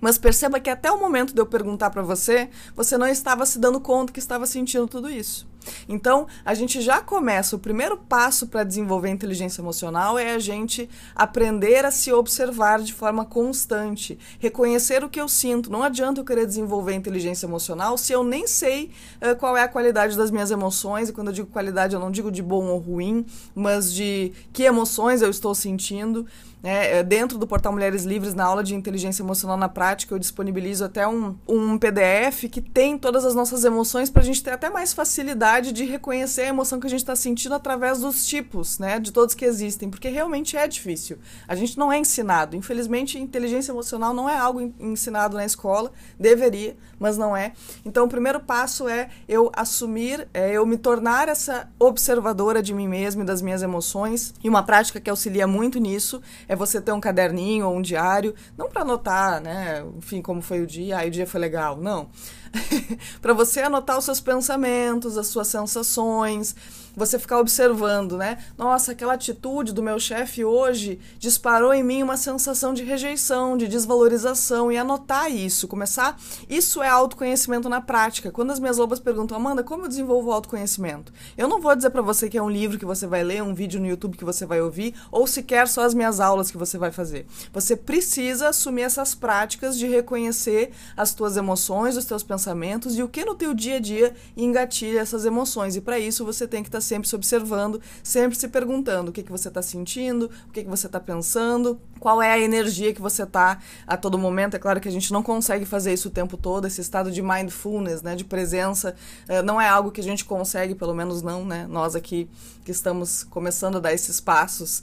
Mas 0.00 0.18
perceba 0.18 0.60
que 0.60 0.70
até 0.70 0.90
o 0.90 1.00
momento 1.00 1.34
de 1.34 1.40
eu 1.40 1.46
perguntar 1.46 1.90
para 1.90 2.02
você, 2.02 2.48
você 2.74 2.98
não 2.98 3.06
estava 3.06 3.46
se 3.46 3.58
dando 3.58 3.80
conta 3.80 4.12
que 4.12 4.18
estava 4.18 4.46
sentindo 4.46 4.86
tudo 4.86 5.10
isso. 5.10 5.46
Então, 5.88 6.26
a 6.44 6.54
gente 6.54 6.80
já 6.80 7.00
começa. 7.00 7.56
O 7.56 7.58
primeiro 7.58 7.96
passo 7.96 8.46
para 8.46 8.64
desenvolver 8.64 9.08
inteligência 9.08 9.60
emocional 9.60 10.18
é 10.18 10.34
a 10.34 10.38
gente 10.38 10.88
aprender 11.14 11.84
a 11.84 11.90
se 11.90 12.12
observar 12.12 12.80
de 12.80 12.92
forma 12.92 13.24
constante, 13.24 14.18
reconhecer 14.38 15.04
o 15.04 15.08
que 15.08 15.20
eu 15.20 15.28
sinto. 15.28 15.70
Não 15.70 15.82
adianta 15.82 16.20
eu 16.20 16.24
querer 16.24 16.46
desenvolver 16.46 16.94
inteligência 16.94 17.46
emocional 17.46 17.96
se 17.96 18.12
eu 18.12 18.22
nem 18.22 18.46
sei 18.46 18.90
uh, 19.20 19.36
qual 19.36 19.56
é 19.56 19.62
a 19.62 19.68
qualidade 19.68 20.16
das 20.16 20.30
minhas 20.30 20.50
emoções. 20.50 21.08
E 21.08 21.12
quando 21.12 21.28
eu 21.28 21.32
digo 21.32 21.48
qualidade, 21.48 21.94
eu 21.94 22.00
não 22.00 22.10
digo 22.10 22.30
de 22.30 22.42
bom 22.42 22.66
ou 22.66 22.78
ruim, 22.78 23.24
mas 23.54 23.92
de 23.92 24.32
que 24.52 24.64
emoções 24.64 25.22
eu 25.22 25.30
estou 25.30 25.54
sentindo. 25.54 26.26
É, 26.62 27.02
dentro 27.02 27.38
do 27.38 27.46
portal 27.46 27.72
Mulheres 27.72 28.04
Livres, 28.04 28.34
na 28.34 28.44
aula 28.44 28.64
de 28.64 28.74
inteligência 28.74 29.22
emocional 29.22 29.56
na 29.56 29.68
prática, 29.68 30.14
eu 30.14 30.18
disponibilizo 30.18 30.84
até 30.84 31.06
um, 31.06 31.36
um 31.46 31.78
PDF 31.78 32.48
que 32.50 32.60
tem 32.60 32.98
todas 32.98 33.24
as 33.24 33.34
nossas 33.34 33.64
emoções 33.64 34.10
para 34.10 34.22
a 34.22 34.24
gente 34.24 34.42
ter 34.42 34.50
até 34.50 34.68
mais 34.68 34.92
facilidade 34.92 35.70
de 35.70 35.84
reconhecer 35.84 36.42
a 36.42 36.48
emoção 36.48 36.80
que 36.80 36.86
a 36.86 36.90
gente 36.90 37.00
está 37.00 37.14
sentindo 37.14 37.54
através 37.54 38.00
dos 38.00 38.26
tipos, 38.26 38.78
né, 38.78 38.98
de 38.98 39.12
todos 39.12 39.34
que 39.34 39.44
existem, 39.44 39.88
porque 39.88 40.08
realmente 40.08 40.56
é 40.56 40.66
difícil. 40.66 41.18
A 41.46 41.54
gente 41.54 41.78
não 41.78 41.92
é 41.92 41.98
ensinado. 41.98 42.56
Infelizmente, 42.56 43.18
inteligência 43.18 43.70
emocional 43.70 44.12
não 44.12 44.28
é 44.28 44.36
algo 44.36 44.72
ensinado 44.80 45.36
na 45.36 45.44
escola, 45.44 45.92
deveria, 46.18 46.76
mas 46.98 47.16
não 47.16 47.36
é. 47.36 47.52
Então, 47.84 48.06
o 48.06 48.08
primeiro 48.08 48.40
passo 48.40 48.88
é 48.88 49.08
eu 49.28 49.50
assumir, 49.54 50.28
é 50.32 50.52
eu 50.52 50.64
me 50.66 50.76
tornar 50.76 51.28
essa 51.28 51.68
observadora 51.78 52.62
de 52.62 52.74
mim 52.74 52.88
mesma 52.88 53.22
e 53.22 53.26
das 53.26 53.42
minhas 53.42 53.62
emoções. 53.62 54.34
E 54.42 54.48
uma 54.48 54.62
prática 54.62 55.00
que 55.00 55.10
auxilia 55.10 55.46
muito 55.46 55.78
nisso 55.78 56.20
é 56.48 56.56
você 56.56 56.80
ter 56.80 56.92
um 56.92 57.00
caderninho 57.00 57.66
ou 57.66 57.76
um 57.76 57.82
diário, 57.82 58.34
não 58.56 58.68
para 58.68 58.82
anotar, 58.82 59.40
né, 59.40 59.84
enfim, 59.96 60.22
como 60.22 60.40
foi 60.40 60.60
o 60.60 60.66
dia, 60.66 60.98
aí 60.98 61.08
o 61.08 61.10
dia 61.10 61.26
foi 61.26 61.40
legal, 61.40 61.76
não. 61.76 62.08
para 63.20 63.32
você 63.32 63.60
anotar 63.60 63.98
os 63.98 64.04
seus 64.04 64.20
pensamentos, 64.20 65.18
as 65.18 65.26
suas 65.26 65.48
sensações, 65.48 66.54
você 66.96 67.18
ficar 67.18 67.38
observando, 67.38 68.16
né? 68.16 68.38
Nossa, 68.56 68.92
aquela 68.92 69.12
atitude 69.12 69.72
do 69.74 69.82
meu 69.82 70.00
chefe 70.00 70.44
hoje 70.44 70.98
disparou 71.18 71.72
em 71.74 71.82
mim 71.82 72.02
uma 72.02 72.16
sensação 72.16 72.72
de 72.72 72.82
rejeição, 72.82 73.56
de 73.56 73.68
desvalorização 73.68 74.72
e 74.72 74.78
anotar 74.78 75.30
isso, 75.30 75.68
começar. 75.68 76.18
Isso 76.48 76.82
é 76.82 76.85
autoconhecimento 76.90 77.68
na 77.68 77.80
prática. 77.80 78.30
Quando 78.30 78.50
as 78.50 78.58
minhas 78.58 78.78
lobas 78.78 79.00
perguntam, 79.00 79.36
Amanda, 79.36 79.62
como 79.62 79.84
eu 79.84 79.88
desenvolvo 79.88 80.30
autoconhecimento? 80.30 81.12
Eu 81.36 81.48
não 81.48 81.60
vou 81.60 81.74
dizer 81.74 81.90
para 81.90 82.02
você 82.02 82.28
que 82.28 82.38
é 82.38 82.42
um 82.42 82.50
livro 82.50 82.78
que 82.78 82.84
você 82.84 83.06
vai 83.06 83.22
ler, 83.22 83.42
um 83.42 83.54
vídeo 83.54 83.80
no 83.80 83.86
YouTube 83.86 84.16
que 84.16 84.24
você 84.24 84.46
vai 84.46 84.60
ouvir, 84.60 84.94
ou 85.10 85.26
sequer 85.26 85.68
só 85.68 85.82
as 85.82 85.94
minhas 85.94 86.20
aulas 86.20 86.50
que 86.50 86.56
você 86.56 86.78
vai 86.78 86.90
fazer. 86.90 87.26
Você 87.52 87.76
precisa 87.76 88.48
assumir 88.48 88.82
essas 88.82 89.14
práticas 89.14 89.78
de 89.78 89.86
reconhecer 89.86 90.72
as 90.96 91.14
tuas 91.14 91.36
emoções, 91.36 91.96
os 91.96 92.04
teus 92.04 92.22
pensamentos 92.22 92.96
e 92.96 93.02
o 93.02 93.08
que 93.08 93.24
no 93.24 93.34
teu 93.34 93.52
dia 93.54 93.76
a 93.76 93.80
dia 93.80 94.14
engatilha 94.36 95.00
essas 95.00 95.24
emoções. 95.24 95.76
E 95.76 95.80
para 95.80 95.98
isso 95.98 96.24
você 96.24 96.46
tem 96.46 96.62
que 96.62 96.68
estar 96.68 96.78
tá 96.78 96.82
sempre 96.82 97.08
se 97.08 97.14
observando, 97.14 97.80
sempre 98.02 98.36
se 98.38 98.48
perguntando 98.48 99.10
o 99.10 99.12
que, 99.12 99.22
que 99.22 99.32
você 99.32 99.48
está 99.48 99.62
sentindo, 99.62 100.30
o 100.48 100.52
que, 100.52 100.64
que 100.64 100.70
você 100.70 100.86
está 100.86 101.00
pensando, 101.00 101.80
qual 101.98 102.20
é 102.22 102.32
a 102.32 102.38
energia 102.38 102.92
que 102.92 103.00
você 103.00 103.22
está 103.22 103.58
a 103.86 103.96
todo 103.96 104.18
momento. 104.18 104.54
É 104.54 104.58
claro 104.58 104.80
que 104.80 104.88
a 104.88 104.92
gente 104.92 105.12
não 105.12 105.22
consegue 105.22 105.64
fazer 105.64 105.92
isso 105.92 106.08
o 106.08 106.10
tempo 106.10 106.36
todo, 106.36 106.66
esse 106.66 106.80
estado 106.80 107.10
de 107.10 107.22
mindfulness, 107.22 108.02
né, 108.02 108.14
de 108.14 108.24
presença, 108.24 108.94
eh, 109.28 109.42
não 109.42 109.60
é 109.60 109.68
algo 109.68 109.90
que 109.90 110.00
a 110.00 110.04
gente 110.04 110.24
consegue, 110.24 110.74
pelo 110.74 110.94
menos 110.94 111.22
não, 111.22 111.44
né, 111.44 111.66
nós 111.68 111.94
aqui 111.94 112.28
que 112.64 112.70
estamos 112.70 113.24
começando 113.24 113.76
a 113.76 113.80
dar 113.80 113.92
esses 113.92 114.20
passos. 114.20 114.82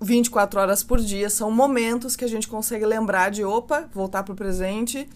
24 0.00 0.58
eh, 0.58 0.62
horas 0.62 0.82
por 0.82 1.00
dia 1.00 1.28
são 1.30 1.50
momentos 1.50 2.16
que 2.16 2.24
a 2.24 2.28
gente 2.28 2.48
consegue 2.48 2.84
lembrar 2.86 3.30
de 3.30 3.44
opa, 3.44 3.88
voltar 3.92 4.22
para 4.22 4.32
o 4.32 4.36
presente 4.36 5.08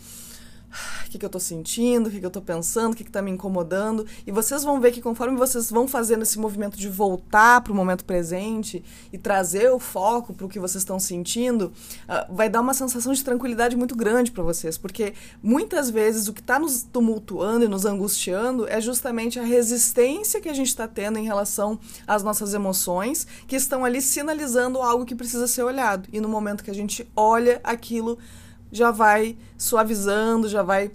o 1.07 1.11
que, 1.11 1.19
que 1.19 1.25
eu 1.25 1.31
tô 1.31 1.41
sentindo, 1.41 2.09
o 2.09 2.11
que, 2.11 2.21
que 2.21 2.27
eu 2.27 2.31
tô 2.31 2.41
pensando, 2.41 2.93
o 2.93 2.97
que, 2.97 3.05
que 3.05 3.11
tá 3.11 3.23
me 3.23 3.31
incomodando. 3.31 4.07
E 4.27 4.33
vocês 4.33 4.65
vão 4.65 4.81
ver 4.81 4.93
que 4.93 5.01
conforme 5.01 5.37
vocês 5.37 5.71
vão 5.71 5.87
fazendo 5.87 6.23
esse 6.23 6.39
movimento 6.39 6.77
de 6.77 6.89
voltar 6.89 7.61
para 7.61 7.73
o 7.73 7.77
momento 7.77 8.05
presente 8.05 8.85
e 9.13 9.19
trazer 9.19 9.71
o 9.71 9.79
foco 9.79 10.33
para 10.33 10.47
o 10.47 10.49
que 10.49 10.59
vocês 10.59 10.83
estão 10.83 10.99
sentindo, 10.99 11.73
uh, 12.09 12.35
vai 12.35 12.49
dar 12.49 12.61
uma 12.61 12.75
sensação 12.75 13.13
de 13.13 13.23
tranquilidade 13.23 13.77
muito 13.77 13.95
grande 13.95 14.31
para 14.31 14.43
vocês. 14.43 14.77
Porque 14.77 15.15
muitas 15.43 15.91
vezes 15.91 16.29
o 16.29 16.33
que 16.33 16.41
está 16.41 16.59
nos 16.59 16.83
tumultuando 16.83 17.65
e 17.65 17.69
nos 17.69 17.85
angustiando 17.85 18.69
é 18.69 18.81
justamente 18.81 19.39
a 19.39 19.43
resistência 19.43 20.41
que 20.41 20.49
a 20.49 20.55
gente 20.55 20.69
está 20.69 20.89
tendo 20.89 21.19
em 21.19 21.25
relação 21.25 21.79
às 22.07 22.23
nossas 22.23 22.55
emoções, 22.55 23.27
que 23.47 23.57
estão 23.57 23.85
ali 23.85 24.01
sinalizando 24.01 24.81
algo 24.81 25.05
que 25.05 25.15
precisa 25.15 25.47
ser 25.47 25.63
olhado. 25.63 26.09
E 26.13 26.21
no 26.21 26.29
momento 26.29 26.65
que 26.65 26.71
a 26.71 26.75
gente 26.75 27.07
olha 27.15 27.61
aquilo, 27.63 28.19
já 28.75 28.91
vai 28.91 29.37
suavizando, 29.57 30.49
já 30.49 30.61
vai 30.61 30.91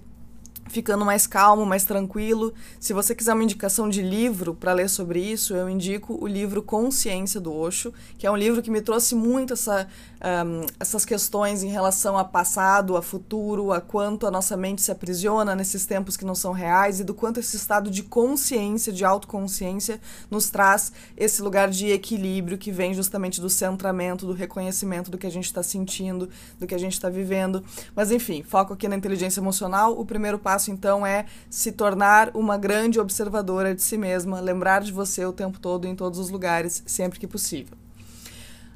ficando 0.68 1.02
mais 1.02 1.26
calmo, 1.26 1.64
mais 1.64 1.84
tranquilo. 1.84 2.52
Se 2.78 2.92
você 2.92 3.14
quiser 3.14 3.32
uma 3.32 3.42
indicação 3.42 3.88
de 3.88 4.02
livro 4.02 4.54
para 4.54 4.74
ler 4.74 4.88
sobre 4.88 5.18
isso, 5.18 5.54
eu 5.54 5.68
indico 5.68 6.16
o 6.22 6.26
livro 6.26 6.62
Consciência 6.62 7.40
do 7.40 7.52
Osho, 7.52 7.92
que 8.18 8.26
é 8.26 8.30
um 8.30 8.36
livro 8.36 8.60
que 8.60 8.70
me 8.70 8.82
trouxe 8.82 9.14
muito 9.14 9.54
essa, 9.54 9.88
um, 10.20 10.66
essas 10.78 11.04
questões 11.04 11.62
em 11.62 11.68
relação 11.68 12.16
a 12.16 12.24
passado, 12.24 12.96
a 12.96 13.02
futuro, 13.02 13.72
a 13.72 13.80
quanto 13.80 14.26
a 14.26 14.30
nossa 14.30 14.56
mente 14.56 14.82
se 14.82 14.92
aprisiona 14.92 15.54
nesses 15.54 15.84
tempos 15.86 16.16
que 16.16 16.24
não 16.24 16.34
são 16.34 16.52
reais 16.52 17.00
e 17.00 17.04
do 17.04 17.14
quanto 17.14 17.40
esse 17.40 17.56
estado 17.56 17.90
de 17.90 18.02
consciência, 18.02 18.92
de 18.92 19.04
autoconsciência, 19.04 20.00
nos 20.30 20.50
traz 20.50 20.92
esse 21.16 21.42
lugar 21.42 21.70
de 21.70 21.90
equilíbrio 21.90 22.58
que 22.58 22.70
vem 22.70 22.94
justamente 22.94 23.40
do 23.40 23.50
centramento, 23.50 24.26
do 24.26 24.32
reconhecimento 24.32 25.10
do 25.10 25.18
que 25.18 25.26
a 25.26 25.30
gente 25.30 25.46
está 25.46 25.62
sentindo, 25.62 26.28
do 26.58 26.66
que 26.66 26.74
a 26.74 26.78
gente 26.78 26.92
está 26.92 27.08
vivendo. 27.08 27.64
Mas 27.96 28.10
enfim, 28.10 28.42
foco 28.42 28.74
aqui 28.74 28.86
na 28.86 28.96
inteligência 28.96 29.40
emocional. 29.40 29.98
O 29.98 30.04
primeiro 30.04 30.38
passo 30.38 30.60
passo, 30.60 30.70
então, 30.70 31.06
é 31.06 31.24
se 31.48 31.72
tornar 31.72 32.30
uma 32.34 32.58
grande 32.58 33.00
observadora 33.00 33.74
de 33.74 33.82
si 33.82 33.96
mesma, 33.96 34.40
lembrar 34.40 34.82
de 34.82 34.92
você 34.92 35.24
o 35.24 35.32
tempo 35.32 35.58
todo, 35.58 35.86
em 35.86 35.96
todos 35.96 36.18
os 36.18 36.28
lugares, 36.28 36.82
sempre 36.86 37.18
que 37.18 37.26
possível. 37.26 37.79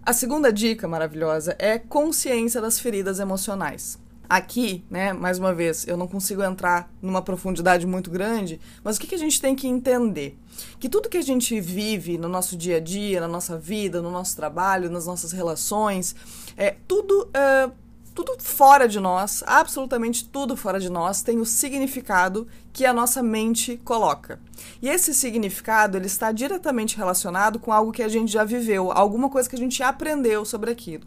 A 0.07 0.13
segunda 0.13 0.53
dica 0.53 0.87
maravilhosa 0.87 1.57
é 1.59 1.79
consciência 1.79 2.61
das 2.61 2.79
feridas 2.79 3.21
emocionais. 3.21 3.99
Aqui, 4.29 4.85
né, 4.91 5.15
mais 5.15 5.39
uma 5.39 5.55
vez, 5.55 5.89
eu 5.89 5.97
não 5.97 6.07
consigo 6.07 6.43
entrar 6.43 6.93
numa 7.01 7.23
profundidade 7.23 7.87
muito 7.87 8.11
grande, 8.11 8.61
mas 8.83 8.97
o 8.97 9.01
que, 9.01 9.07
que 9.07 9.15
a 9.15 9.19
gente 9.19 9.41
tem 9.41 9.57
que 9.57 9.67
entender? 9.67 10.39
Que 10.79 10.91
tudo 10.91 11.09
que 11.09 11.17
a 11.17 11.23
gente 11.23 11.59
vive 11.59 12.19
no 12.19 12.29
nosso 12.29 12.55
dia 12.55 12.77
a 12.77 12.81
dia, 12.81 13.19
na 13.19 13.29
nossa 13.29 13.57
vida, 13.57 14.03
no 14.03 14.11
nosso 14.11 14.37
trabalho, 14.37 14.91
nas 14.91 15.07
nossas 15.07 15.33
relações, 15.33 16.15
é 16.55 16.77
tudo 16.87 17.23
uh, 17.29 17.73
tudo 18.15 18.37
fora 18.39 18.87
de 18.87 19.01
nós, 19.01 19.43
absolutamente 19.47 20.29
tudo 20.29 20.57
fora 20.57 20.79
de 20.79 20.89
nós, 20.89 21.23
tem 21.23 21.41
o 21.41 21.45
significado 21.45 22.47
que 22.73 22.87
a 22.87 22.93
nossa 22.93 23.23
mente 23.23 23.81
coloca. 23.85 24.39
E 24.81 24.89
esse 24.89 25.13
significado 25.13 25.99
ele 25.99 26.07
está 26.07 26.31
diretamente 26.31 26.97
relacionado 26.97 27.59
com 27.59 27.73
algo 27.73 27.93
que 27.93 28.03
a 28.03 28.09
gente 28.09 28.33
já 28.33 28.45
viveu, 28.45 28.93
alguma 28.93 29.29
coisa 29.29 29.49
que 29.49 29.57
a 29.57 29.59
gente 29.59 29.83
aprendeu 29.83 30.45
sobre 30.45 30.71
aquilo. 30.71 31.05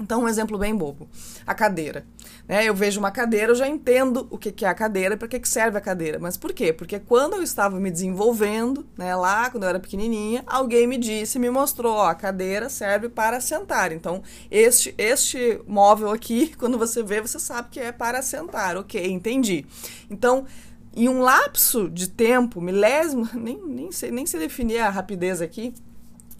Então, 0.00 0.22
um 0.22 0.28
exemplo 0.28 0.56
bem 0.56 0.74
bobo: 0.74 1.08
a 1.46 1.54
cadeira. 1.54 2.06
Né? 2.46 2.64
Eu 2.64 2.74
vejo 2.74 3.00
uma 3.00 3.10
cadeira, 3.10 3.52
eu 3.52 3.56
já 3.56 3.68
entendo 3.68 4.26
o 4.30 4.38
que, 4.38 4.52
que 4.52 4.64
é 4.64 4.68
a 4.68 4.74
cadeira 4.74 5.14
e 5.14 5.18
para 5.18 5.28
que, 5.28 5.40
que 5.40 5.48
serve 5.48 5.76
a 5.76 5.80
cadeira. 5.80 6.18
Mas 6.18 6.36
por 6.36 6.52
quê? 6.52 6.72
Porque 6.72 6.98
quando 6.98 7.34
eu 7.34 7.42
estava 7.42 7.78
me 7.80 7.90
desenvolvendo, 7.90 8.86
né, 8.96 9.14
lá, 9.14 9.50
quando 9.50 9.64
eu 9.64 9.68
era 9.68 9.80
pequenininha, 9.80 10.44
alguém 10.46 10.86
me 10.86 10.96
disse, 10.96 11.38
me 11.38 11.50
mostrou: 11.50 11.94
ó, 11.94 12.06
a 12.06 12.14
cadeira 12.14 12.68
serve 12.68 13.08
para 13.08 13.40
sentar. 13.40 13.92
Então, 13.92 14.22
este, 14.50 14.94
este 14.96 15.60
móvel 15.66 16.10
aqui, 16.10 16.54
quando 16.58 16.78
você 16.78 17.02
vê, 17.02 17.20
você 17.20 17.38
sabe 17.38 17.68
que 17.70 17.80
é 17.80 17.92
para 17.92 18.22
sentar. 18.22 18.76
Ok, 18.76 19.04
entendi. 19.10 19.66
Então, 20.08 20.46
em 20.94 21.08
um 21.08 21.20
lapso 21.20 21.88
de 21.88 22.08
tempo, 22.08 22.60
milésimo, 22.60 23.28
nem, 23.34 23.60
nem, 23.66 23.92
sei, 23.92 24.10
nem 24.10 24.26
sei 24.26 24.40
definir 24.40 24.78
a 24.78 24.90
rapidez 24.90 25.42
aqui, 25.42 25.74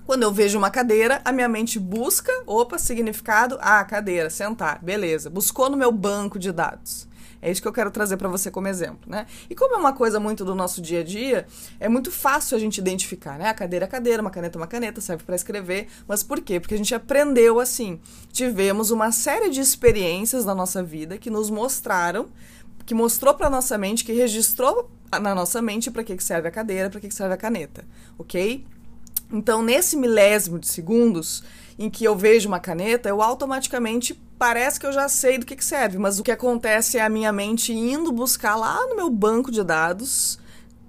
quando 0.09 0.23
eu 0.23 0.33
vejo 0.33 0.57
uma 0.57 0.71
cadeira, 0.71 1.21
a 1.23 1.31
minha 1.31 1.51
mente 1.51 1.79
busca, 1.79 2.33
opa, 2.47 2.79
significado, 2.79 3.59
ah, 3.61 3.85
cadeira, 3.85 4.31
sentar, 4.31 4.83
beleza. 4.83 5.29
Buscou 5.29 5.69
no 5.69 5.77
meu 5.77 5.93
banco 5.93 6.39
de 6.39 6.51
dados. 6.51 7.07
É 7.43 7.51
isso 7.51 7.61
que 7.61 7.69
eu 7.69 7.73
quero 7.75 7.91
trazer 7.91 8.17
para 8.17 8.27
você 8.27 8.51
como 8.51 8.67
exemplo, 8.69 9.01
né? 9.07 9.27
E 9.51 9.55
como 9.55 9.75
é 9.75 9.77
uma 9.77 9.93
coisa 9.93 10.19
muito 10.19 10.47
do 10.47 10.55
nosso 10.55 10.81
dia 10.81 11.01
a 11.01 11.05
dia, 11.05 11.47
é 11.79 11.91
muito 11.91 12.11
fácil 12.11 12.57
a 12.57 12.59
gente 12.59 12.79
identificar, 12.79 13.39
né? 13.39 13.51
A 13.51 13.53
cadeira 13.53 13.85
é 13.85 13.87
cadeira, 13.87 14.23
uma 14.23 14.31
caneta 14.31 14.57
é 14.57 14.59
uma 14.59 14.67
caneta, 14.67 14.99
serve 15.03 15.25
para 15.25 15.37
escrever. 15.37 15.89
Mas 16.09 16.23
por 16.23 16.41
quê? 16.41 16.59
Porque 16.59 16.73
a 16.73 16.79
gente 16.79 16.95
aprendeu 16.95 17.61
assim. 17.61 18.01
Tivemos 18.33 18.91
uma 18.91 19.13
série 19.13 19.51
de 19.51 19.61
experiências 19.61 20.43
na 20.43 20.55
nossa 20.55 20.83
vida 20.83 21.19
que 21.19 21.29
nos 21.29 21.51
mostraram, 21.51 22.31
que 22.87 22.95
mostrou 22.95 23.35
para 23.35 23.51
nossa 23.51 23.77
mente, 23.77 24.07
que 24.07 24.13
registrou 24.15 24.91
na 25.21 25.35
nossa 25.35 25.61
mente 25.61 25.91
para 25.91 26.03
que 26.03 26.19
serve 26.19 26.49
a 26.49 26.51
cadeira, 26.51 26.89
para 26.89 26.99
que 26.99 27.11
serve 27.11 27.35
a 27.35 27.37
caneta, 27.37 27.85
ok? 28.19 28.65
Então, 29.33 29.63
nesse 29.63 29.97
milésimo 29.97 30.59
de 30.59 30.67
segundos 30.69 31.43
em 31.79 31.89
que 31.89 32.05
eu 32.05 32.17
vejo 32.17 32.49
uma 32.49 32.59
caneta, 32.59 33.09
eu 33.09 33.23
automaticamente 33.23 34.15
parece 34.39 34.81
que 34.81 34.87
eu 34.87 34.93
já 34.93 35.09
sei 35.09 35.39
do 35.39 35.47
que, 35.47 35.57
que 35.57 35.65
serve, 35.65 35.99
mas 35.99 36.19
o 36.19 36.23
que 36.23 36.31
acontece 36.31 36.97
é 36.99 37.03
a 37.03 37.09
minha 37.09 37.33
mente 37.33 37.73
indo 37.73 38.11
buscar 38.13 38.57
lá 38.57 38.87
no 38.87 38.97
meu 38.97 39.11
banco 39.11 39.51
de 39.51 39.63
dados 39.63 40.39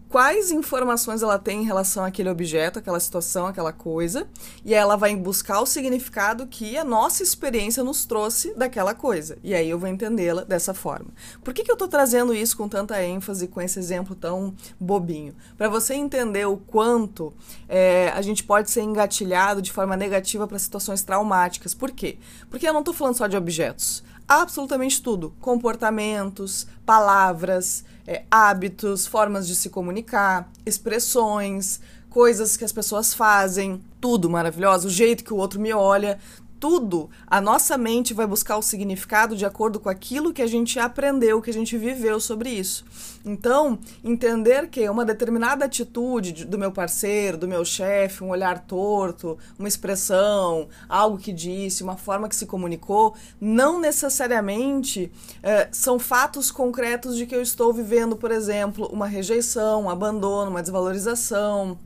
quais 0.10 0.50
informações 0.50 1.22
ela 1.22 1.38
tem 1.38 1.62
em 1.62 1.66
relação 1.66 2.04
àquele 2.04 2.30
objeto, 2.30 2.80
aquela 2.80 3.00
situação, 3.00 3.46
aquela 3.46 3.72
coisa, 3.72 4.28
e 4.66 4.74
ela 4.74 4.96
vai 4.96 5.16
buscar 5.16 5.62
o 5.62 5.66
significado 5.66 6.48
que 6.48 6.76
a 6.76 6.84
nossa 6.84 7.22
experiência 7.22 7.84
nos 7.84 8.06
trouxe 8.06 8.54
daquela 8.56 8.96
coisa. 8.96 9.38
E 9.44 9.54
aí 9.54 9.70
eu 9.70 9.78
vou 9.78 9.88
entendê-la 9.88 10.44
dessa 10.44 10.74
forma. 10.74 11.12
Por 11.44 11.54
que, 11.54 11.64
que 11.64 11.72
eu 11.72 11.76
estou 11.76 11.88
trazendo 11.88 12.34
isso 12.34 12.58
com 12.58 12.68
tanta 12.68 13.02
ênfase, 13.04 13.48
com 13.48 13.62
esse 13.62 13.78
exemplo 13.78 14.16
tão 14.16 14.56
bobinho? 14.80 15.36
Para 15.56 15.70
você 15.70 15.94
entender 15.94 16.48
o 16.48 16.58
quanto 16.58 17.32
é, 17.68 18.12
a 18.16 18.22
gente 18.24 18.44
pode 18.44 18.72
ser 18.72 18.82
engatilhado 18.82 19.62
de 19.62 19.72
forma 19.72 19.96
negativa 19.96 20.48
para 20.48 20.58
situações 20.58 21.04
traumáticas. 21.04 21.76
Por 21.76 21.92
quê? 21.92 22.18
Porque 22.50 22.68
eu 22.68 22.74
não 22.74 22.80
estou 22.80 22.96
falando 22.96 23.16
só 23.16 23.28
de 23.28 23.38
objetos 23.38 24.04
absolutamente 24.30 25.02
tudo: 25.02 25.34
comportamentos, 25.40 26.68
palavras, 26.86 27.84
é, 28.08 28.24
hábitos, 28.30 29.08
formas 29.08 29.48
de 29.48 29.56
se 29.56 29.70
comunicar, 29.70 30.52
expressões, 30.66 31.80
coisas 32.10 32.58
que 32.58 32.66
as 32.66 32.72
pessoas 32.72 33.14
fazem, 33.14 33.82
tudo 34.02 34.30
maravilhoso, 34.30 34.88
o 34.88 34.92
jeito 34.92 35.24
que 35.24 35.34
o 35.34 35.38
outro 35.38 35.60
me 35.60 35.72
olha, 35.74 36.20
tudo, 36.60 37.10
a 37.26 37.40
nossa 37.40 37.78
mente 37.78 38.14
vai 38.14 38.28
buscar 38.28 38.58
o 38.58 38.62
significado 38.62 39.36
de 39.36 39.46
acordo 39.46 39.80
com 39.80 39.90
aquilo 39.90 40.34
que 40.34 40.42
a 40.42 40.48
gente 40.48 40.78
aprendeu, 40.80 41.42
que 41.42 41.50
a 41.50 41.54
gente 41.54 41.78
viveu 41.78 42.20
sobre 42.20 42.50
isso. 42.50 42.86
Então, 43.26 43.80
entender 44.04 44.68
que 44.68 44.88
uma 44.90 45.06
determinada 45.06 45.66
atitude 45.66 46.46
do 46.46 46.58
meu 46.58 46.72
parceiro, 46.72 47.38
do 47.38 47.48
meu 47.48 47.64
chefe, 47.64 48.24
um 48.24 48.30
olhar 48.30 48.60
torto, 48.66 49.38
uma 49.58 49.68
expressão, 49.68 50.68
algo 50.88 51.18
que 51.18 51.32
disse, 51.32 51.84
uma 51.84 51.98
forma 51.98 52.28
que 52.28 52.36
se 52.36 52.46
comunicou, 52.46 53.16
não 53.40 53.80
necessariamente 53.80 55.12
é, 55.42 55.68
são 55.72 56.00
fatos 56.00 56.52
concretos 56.52 57.16
de 57.16 57.26
que 57.26 57.36
eu 57.36 57.42
estou 57.42 57.74
vivendo, 57.74 58.16
por 58.16 58.32
exemplo, 58.32 58.90
uma 58.92 59.08
rejeição, 59.08 59.84
um 59.84 59.90
abandono, 59.90 60.52
uma 60.52 60.62
desvalorização 60.62 61.78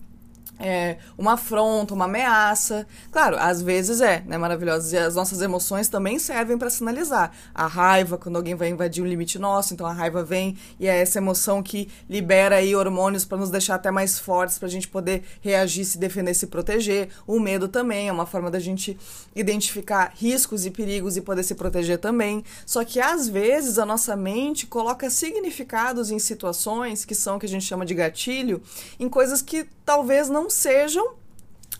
é, 0.60 0.98
uma 1.18 1.34
afronta, 1.34 1.94
uma 1.94 2.06
ameaça. 2.06 2.88
Claro, 3.12 3.38
às 3.40 3.62
vezes 3.62 4.02
é, 4.02 4.24
né, 4.26 4.38
maravilhosa. 4.38 4.96
E 4.96 5.00
as 5.00 5.16
nossas 5.16 5.42
emoções 5.42 5.90
também 5.90 6.20
servem 6.20 6.58
para 6.58 6.70
sinalizar. 6.70 7.32
A 7.54 7.68
raiva, 7.68 8.18
quando 8.18 8.36
alguém 8.36 8.56
vai 8.56 8.70
invadir 8.70 9.04
um 9.04 9.08
limite 9.08 9.40
nosso, 9.40 9.74
então 9.74 9.86
a 9.86 9.94
raiva 9.94 10.24
vem 10.24 10.58
e 10.80 10.88
é 10.88 11.02
essa 11.02 11.18
emoção 11.18 11.62
que 11.62 11.90
libera 12.10 12.58
aí 12.58 12.76
hormônios 12.76 13.26
para 13.26 13.38
nos 13.38 13.50
deixar 13.50 13.76
até 13.76 13.92
mais 13.92 14.20
fortes, 14.20 14.58
para 14.58 14.68
a 14.68 14.72
gente 14.72 14.88
poder 14.88 15.24
reagir, 15.42 15.86
se 15.86 15.98
defender, 15.98 16.34
se 16.34 16.48
proteger. 16.48 17.10
O 17.28 17.40
medo 17.40 17.68
também 17.68 18.08
é 18.08 18.12
uma 18.12 18.26
forma 18.26 18.50
da 18.50 18.60
gente 18.60 18.98
identificar 19.36 20.14
riscos 20.16 20.66
e 20.66 20.72
perigos 20.72 21.18
e 21.18 21.22
poder 21.22 21.44
se 21.44 21.56
proteger 21.56 21.98
também. 21.98 22.44
Só 22.66 22.84
que 22.84 23.00
às 23.00 23.28
vezes 23.28 23.78
a 23.78 23.86
nossa 23.86 24.16
mente 24.16 24.68
coloca 24.68 25.10
significados 25.10 26.12
em 26.12 26.20
situações 26.20 27.06
que 27.06 27.16
são 27.16 27.36
o 27.36 27.40
que 27.40 27.46
a 27.46 27.50
gente 27.50 27.66
chama 27.66 27.86
de 27.86 27.94
gatilho, 27.94 28.62
em 29.00 29.10
coisas 29.10 29.42
que 29.42 29.68
talvez 29.86 30.30
não 30.30 30.50
sejam 30.54 31.16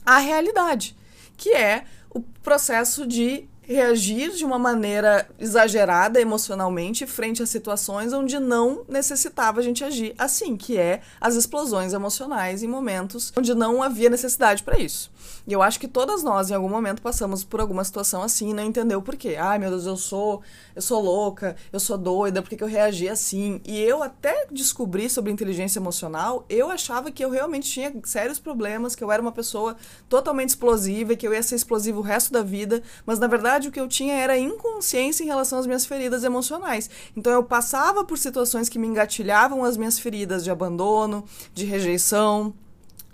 a 0.06 0.18
realidade, 0.18 0.96
que 1.38 1.54
é 1.54 1.86
o 2.10 2.22
processo 2.22 3.08
de 3.08 3.48
reagir 3.64 4.32
de 4.32 4.46
uma 4.46 4.60
maneira 4.60 5.28
exagerada 5.40 6.20
emocionalmente 6.20 7.08
frente 7.08 7.42
a 7.42 7.46
situações 7.46 8.14
onde 8.14 8.40
não 8.40 8.84
necessitava 8.88 9.60
a 9.60 9.64
gente 9.64 9.84
agir 9.84 10.14
assim, 10.18 10.56
que 10.56 10.78
é 10.78 11.02
as 11.20 11.36
explosões 11.36 11.94
emocionais 11.94 12.62
em 12.62 12.68
momentos 12.68 13.32
onde 13.38 13.54
não 13.54 13.82
havia 13.82 14.10
necessidade 14.10 14.64
para 14.64 14.80
isso. 14.80 15.12
E 15.48 15.54
eu 15.54 15.62
acho 15.62 15.80
que 15.80 15.88
todas 15.88 16.24
nós, 16.24 16.50
em 16.50 16.54
algum 16.54 16.70
momento, 16.70 17.02
passamos 17.02 17.44
por 17.44 17.60
alguma 17.60 17.84
situação 17.84 18.22
assim 18.22 18.50
e 18.50 18.54
não 18.54 18.64
entendeu 18.64 19.02
por 19.02 19.16
quê. 19.16 19.36
Ai, 19.38 19.60
meu 19.60 19.70
Deus, 19.70 19.86
eu 19.86 19.98
sou, 19.98 20.42
eu 20.76 20.82
sou 20.82 21.02
louca, 21.02 21.56
eu 21.72 21.80
sou 21.80 21.98
doida, 21.98 22.42
por 22.42 22.50
que, 22.50 22.64
eu 22.64 22.68
reagi 22.68 23.10
assim? 23.10 23.62
E 23.66 23.80
eu 23.80 24.02
até 24.02 24.48
descobri 24.52 25.10
sobre 25.10 25.32
inteligência 25.32 25.80
emocional, 25.80 26.46
eu 26.50 26.70
achava 26.70 27.12
que 27.12 27.24
eu 27.24 27.30
realmente 27.30 27.70
tinha 27.70 27.94
sérios 28.04 28.40
problemas, 28.40 28.96
que 28.96 29.04
eu 29.04 29.12
era 29.12 29.22
uma 29.22 29.32
pessoa 29.32 29.76
totalmente 30.08 30.50
explosiva, 30.50 31.16
que 31.16 31.28
eu 31.28 31.34
ia 31.34 31.44
ser 31.44 31.56
explosiva 31.56 32.00
o 32.00 32.02
resto 32.02 32.32
da 32.32 32.42
vida, 32.42 32.82
mas 33.06 33.20
na 33.20 33.28
verdade 33.28 33.53
verdade, 33.54 33.68
o 33.68 33.72
que 33.72 33.80
eu 33.80 33.88
tinha 33.88 34.16
era 34.16 34.38
inconsciência 34.38 35.24
em 35.24 35.28
relação 35.28 35.60
às 35.60 35.66
minhas 35.66 35.86
feridas 35.86 36.24
emocionais. 36.24 36.90
Então, 37.16 37.32
eu 37.32 37.44
passava 37.44 38.04
por 38.04 38.18
situações 38.18 38.70
que 38.70 38.80
me 38.80 38.88
engatilhavam 38.88 39.64
as 39.64 39.78
minhas 39.78 40.00
feridas 40.00 40.44
de 40.44 40.52
abandono, 40.52 41.24
de 41.54 41.66
rejeição, 41.66 42.54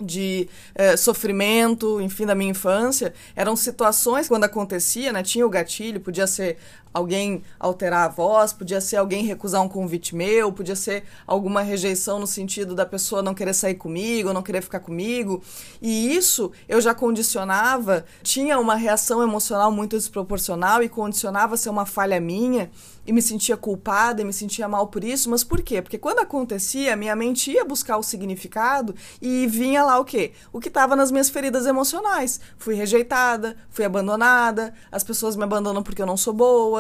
de 0.02 0.48
eh, 0.76 0.96
sofrimento, 0.96 2.00
enfim, 2.00 2.26
da 2.26 2.34
minha 2.34 2.52
infância, 2.52 3.14
eram 3.36 3.54
situações 3.56 4.30
quando 4.30 4.46
acontecia, 4.46 5.12
né? 5.12 5.22
Tinha 5.22 5.46
o 5.46 5.50
gatilho, 5.50 6.00
podia 6.00 6.26
ser 6.26 6.58
alguém 6.94 7.44
alterar 7.60 8.06
a 8.06 8.08
voz, 8.08 8.54
podia 8.54 8.82
ser 8.82 8.98
alguém 8.98 9.24
recusar 9.24 9.62
um 9.62 9.70
convite 9.70 10.16
meu, 10.16 10.52
podia 10.52 10.76
ser 10.76 11.04
alguma 11.26 11.62
rejeição 11.62 12.20
no 12.20 12.28
sentido 12.28 12.76
da 12.76 12.86
pessoa 12.86 13.22
não 13.22 13.34
querer 13.34 13.54
sair 13.54 13.76
comigo, 13.76 14.34
não 14.34 14.42
querer 14.42 14.62
ficar 14.62 14.80
comigo. 14.80 15.42
E 15.82 16.16
isso 16.16 16.52
eu 16.68 16.82
já 16.82 16.94
condicionava, 16.94 18.06
tinha 18.24 18.60
uma 18.60 18.76
reação 18.76 19.22
emocional 19.22 19.72
muito 19.72 19.98
desproporcional 19.98 20.82
e 20.84 20.90
condicionava 20.90 21.58
ser 21.58 21.70
uma 21.70 21.86
falha 21.86 22.20
minha 22.20 22.70
e 23.10 23.12
me 23.12 23.24
sentia 23.24 23.58
culpada 23.58 24.22
e 24.22 24.26
me 24.26 24.32
sentia 24.32 24.68
mal 24.68 24.86
por 24.86 25.04
isso, 25.04 25.32
mas 25.32 25.44
por 25.44 25.64
quê? 25.64 25.82
Porque 25.82 25.98
quando 25.98 26.20
acontecia, 26.20 26.96
minha 26.96 27.16
mente 27.16 27.52
ia 27.52 27.66
buscar 27.66 27.98
o 27.98 28.04
significado 28.04 28.94
e 29.20 29.48
vinha 29.48 29.84
lá 29.84 30.00
o 30.00 30.06
quê? 30.06 30.34
O 30.54 30.60
que 30.60 30.68
estava 30.68 30.96
nas 30.96 31.12
minhas 31.12 31.28
feridas 31.28 31.66
emocionais. 31.66 32.40
Fui 32.58 32.76
rejeitada, 32.76 33.58
fui 33.72 33.84
abandonada, 33.84 34.76
as 34.92 35.04
pessoas 35.04 35.36
me 35.36 35.44
abandonam 35.44 35.82
porque 35.82 36.02
eu 36.02 36.06
não 36.06 36.16
sou 36.16 36.34
boa, 36.34 36.79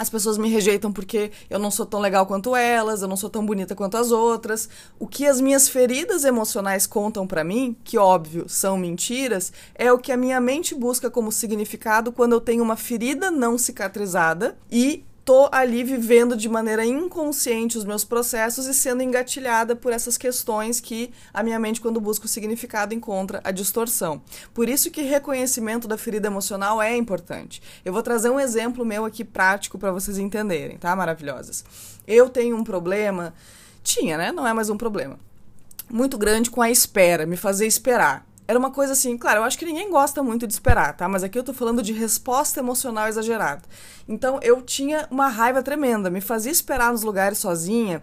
as 0.00 0.08
pessoas 0.08 0.38
me 0.38 0.48
rejeitam 0.48 0.90
porque 0.90 1.30
eu 1.50 1.58
não 1.58 1.70
sou 1.70 1.84
tão 1.84 2.00
legal 2.00 2.24
quanto 2.24 2.56
elas, 2.56 3.02
eu 3.02 3.08
não 3.08 3.18
sou 3.18 3.28
tão 3.28 3.44
bonita 3.44 3.74
quanto 3.74 3.98
as 3.98 4.10
outras. 4.10 4.66
O 4.98 5.06
que 5.06 5.26
as 5.26 5.42
minhas 5.42 5.68
feridas 5.68 6.24
emocionais 6.24 6.86
contam 6.86 7.26
para 7.26 7.44
mim, 7.44 7.76
que 7.84 7.98
óbvio 7.98 8.48
são 8.48 8.78
mentiras, 8.78 9.52
é 9.74 9.92
o 9.92 9.98
que 9.98 10.10
a 10.10 10.16
minha 10.16 10.40
mente 10.40 10.74
busca 10.74 11.10
como 11.10 11.30
significado 11.30 12.12
quando 12.12 12.32
eu 12.32 12.40
tenho 12.40 12.62
uma 12.62 12.76
ferida 12.76 13.30
não 13.30 13.58
cicatrizada 13.58 14.56
e 14.72 15.04
tô 15.24 15.48
ali 15.52 15.84
vivendo 15.84 16.36
de 16.36 16.48
maneira 16.48 16.84
inconsciente 16.84 17.78
os 17.78 17.84
meus 17.84 18.04
processos 18.04 18.66
e 18.66 18.74
sendo 18.74 19.02
engatilhada 19.02 19.76
por 19.76 19.92
essas 19.92 20.16
questões 20.16 20.80
que 20.80 21.12
a 21.32 21.42
minha 21.42 21.58
mente, 21.58 21.80
quando 21.80 22.00
busca 22.00 22.26
o 22.26 22.28
significado, 22.28 22.94
encontra 22.94 23.40
a 23.44 23.50
distorção. 23.50 24.22
Por 24.54 24.68
isso 24.68 24.90
que 24.90 25.02
reconhecimento 25.02 25.86
da 25.86 25.98
ferida 25.98 26.26
emocional 26.26 26.80
é 26.80 26.96
importante. 26.96 27.62
Eu 27.84 27.92
vou 27.92 28.02
trazer 28.02 28.30
um 28.30 28.40
exemplo 28.40 28.84
meu 28.84 29.04
aqui 29.04 29.24
prático 29.24 29.78
para 29.78 29.92
vocês 29.92 30.18
entenderem, 30.18 30.78
tá? 30.78 30.94
Maravilhosas. 30.96 31.64
Eu 32.06 32.28
tenho 32.28 32.56
um 32.56 32.64
problema, 32.64 33.34
tinha, 33.82 34.16
né? 34.16 34.32
Não 34.32 34.46
é 34.46 34.52
mais 34.52 34.70
um 34.70 34.76
problema. 34.76 35.18
Muito 35.88 36.16
grande 36.16 36.50
com 36.50 36.62
a 36.62 36.70
espera, 36.70 37.26
me 37.26 37.36
fazer 37.36 37.66
esperar 37.66 38.29
era 38.50 38.58
uma 38.58 38.72
coisa 38.72 38.94
assim, 38.94 39.16
claro, 39.16 39.38
eu 39.38 39.44
acho 39.44 39.56
que 39.56 39.64
ninguém 39.64 39.88
gosta 39.88 40.24
muito 40.24 40.44
de 40.44 40.52
esperar, 40.52 40.96
tá? 40.96 41.08
Mas 41.08 41.22
aqui 41.22 41.38
eu 41.38 41.44
tô 41.44 41.54
falando 41.54 41.80
de 41.80 41.92
resposta 41.92 42.58
emocional 42.58 43.06
exagerada. 43.06 43.62
Então 44.08 44.40
eu 44.42 44.60
tinha 44.60 45.06
uma 45.08 45.28
raiva 45.28 45.62
tremenda, 45.62 46.10
me 46.10 46.20
fazia 46.20 46.50
esperar 46.50 46.90
nos 46.90 47.04
lugares 47.04 47.38
sozinha. 47.38 48.02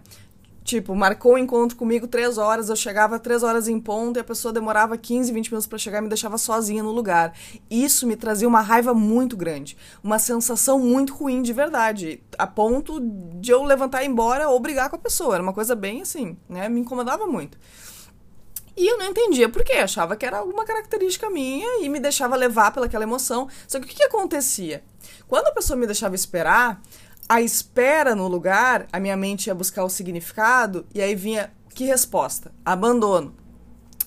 Tipo, 0.64 0.94
marcou 0.94 1.34
um 1.34 1.38
encontro 1.38 1.76
comigo 1.76 2.06
três 2.06 2.38
horas, 2.38 2.70
eu 2.70 2.76
chegava 2.76 3.18
três 3.18 3.42
horas 3.42 3.68
em 3.68 3.78
ponto 3.78 4.16
e 4.16 4.20
a 4.20 4.24
pessoa 4.24 4.50
demorava 4.50 4.96
15, 4.96 5.30
20 5.30 5.50
minutos 5.50 5.66
para 5.66 5.76
chegar 5.76 5.98
e 5.98 6.02
me 6.02 6.08
deixava 6.08 6.38
sozinha 6.38 6.82
no 6.82 6.92
lugar. 6.92 7.34
Isso 7.70 8.06
me 8.06 8.16
trazia 8.16 8.48
uma 8.48 8.62
raiva 8.62 8.94
muito 8.94 9.36
grande, 9.36 9.76
uma 10.02 10.18
sensação 10.18 10.78
muito 10.78 11.14
ruim 11.14 11.42
de 11.42 11.52
verdade, 11.52 12.22
a 12.38 12.46
ponto 12.46 13.00
de 13.34 13.50
eu 13.50 13.62
levantar 13.64 14.02
e 14.02 14.06
ir 14.06 14.08
embora 14.08 14.48
ou 14.48 14.58
brigar 14.58 14.88
com 14.88 14.96
a 14.96 14.98
pessoa. 14.98 15.34
Era 15.34 15.42
uma 15.42 15.52
coisa 15.52 15.74
bem 15.74 16.00
assim, 16.00 16.38
né? 16.48 16.70
Me 16.70 16.80
incomodava 16.80 17.26
muito. 17.26 17.58
E 18.78 18.86
eu 18.86 18.96
não 18.96 19.06
entendia 19.06 19.48
por 19.48 19.64
quê. 19.64 19.72
Achava 19.72 20.16
que 20.16 20.24
era 20.24 20.38
alguma 20.38 20.64
característica 20.64 21.28
minha 21.28 21.84
e 21.84 21.88
me 21.88 21.98
deixava 21.98 22.36
levar 22.36 22.70
pelaquela 22.70 23.02
emoção. 23.02 23.48
Só 23.66 23.80
que 23.80 23.84
o 23.84 23.88
que, 23.88 23.96
que 23.96 24.04
acontecia? 24.04 24.84
Quando 25.26 25.48
a 25.48 25.52
pessoa 25.52 25.76
me 25.76 25.84
deixava 25.84 26.14
esperar, 26.14 26.80
a 27.28 27.42
espera 27.42 28.14
no 28.14 28.28
lugar, 28.28 28.86
a 28.92 29.00
minha 29.00 29.16
mente 29.16 29.48
ia 29.48 29.54
buscar 29.54 29.82
o 29.82 29.90
significado 29.90 30.86
e 30.94 31.02
aí 31.02 31.16
vinha 31.16 31.52
que 31.74 31.84
resposta? 31.84 32.52
Abandono, 32.64 33.34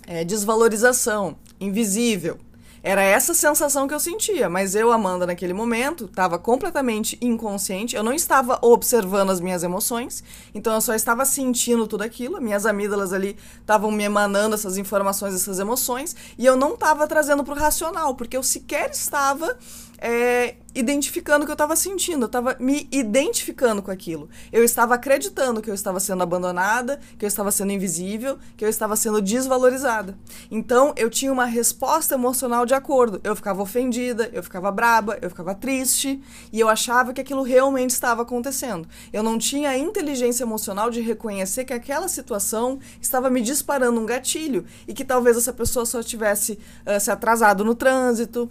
é, 0.08 0.24
desvalorização, 0.24 1.38
invisível, 1.60 2.38
era 2.84 3.04
essa 3.04 3.34
sensação 3.34 3.88
que 3.88 3.94
eu 3.94 4.00
sentia, 4.00 4.50
mas 4.50 4.74
eu, 4.74 4.92
Amanda, 4.92 5.28
naquele 5.28 5.54
momento, 5.54 6.06
estava 6.06 6.40
completamente 6.40 7.18
inconsciente, 7.22 7.96
eu 7.96 8.04
não 8.04 8.14
estava 8.14 8.58
observando 8.62 9.30
as 9.30 9.40
minhas 9.40 9.64
emoções, 9.64 10.24
então 10.54 10.74
eu 10.74 10.82
só 10.82 10.96
estava 10.96 11.24
sentindo 11.24 11.86
tudo 11.86 12.02
aquilo, 12.02 12.42
minhas 12.42 12.66
amígdalas 12.66 13.14
ali 13.14 13.38
estavam 13.60 13.92
me 13.92 14.04
emanando 14.04 14.56
essas 14.56 14.78
informações, 14.78 15.36
essas 15.36 15.60
emoções, 15.60 16.16
e 16.38 16.46
eu 16.46 16.56
não 16.56 16.74
estava 16.74 17.08
trazendo 17.08 17.44
para 17.44 17.54
o 17.54 17.58
racional, 17.58 18.16
porque 18.16 18.36
eu 18.36 18.44
sequer 18.44 18.90
estava 18.90 19.58
é, 20.00 20.56
identificando 20.74 21.44
o 21.44 21.46
que 21.46 21.52
eu 21.52 21.56
estava 21.56 21.76
sentindo, 21.76 22.24
eu 22.24 22.28
estava 22.28 22.56
me 22.60 22.88
identificando 22.92 23.82
com 23.82 23.92
aquilo. 23.92 24.30
Eu 24.52 24.64
estava 24.64 24.96
acreditando 24.96 25.62
que 25.62 25.70
eu 25.70 25.74
estava 25.74 26.00
sendo 26.00 26.24
abandonada, 26.24 27.00
que 27.18 27.26
eu 27.26 27.28
estava 27.28 27.52
sendo 27.52 27.72
invisível, 27.72 28.38
que 28.56 28.64
eu 28.64 28.70
estava 28.70 28.96
sendo 28.96 29.22
desvalorizada. 29.22 30.18
Então 30.50 30.94
eu 30.96 31.10
tinha 31.10 31.32
uma 31.32 31.46
resposta 31.46 32.16
emocional 32.16 32.66
de 32.66 32.74
acordo. 32.74 33.20
Eu 33.24 33.36
ficava 33.36 33.62
ofendida, 33.62 34.30
eu 34.34 34.42
ficava 34.42 34.72
braba, 34.72 35.18
eu 35.22 35.30
ficava 35.30 35.54
triste 35.54 36.22
e 36.52 36.60
eu 36.60 36.70
achava 36.70 37.14
que 37.14 37.22
aquilo 37.22 37.44
realmente 37.44 37.92
estava 37.92 38.22
acontecendo. 38.22 38.88
Eu 39.12 39.24
não 39.24 39.38
tinha 39.38 39.70
a 39.70 39.78
inteligência 39.78 40.44
emocional 40.44 40.90
de 40.90 41.02
reconhecer 41.02 41.66
que 41.66 41.74
aquela 41.74 42.08
situação 42.08 42.80
estava 43.02 43.30
me 43.30 43.42
disparando 43.42 44.00
um 44.00 44.06
gatilho 44.06 44.66
e 44.88 44.94
que 44.94 45.04
talvez 45.04 45.38
essa 45.38 45.54
pessoa 45.54 45.86
só 45.86 46.02
tivesse 46.02 46.60
uh, 46.86 47.00
se 47.00 47.12
atrasado 47.12 47.64
no 47.64 47.76
trânsito 47.76 48.50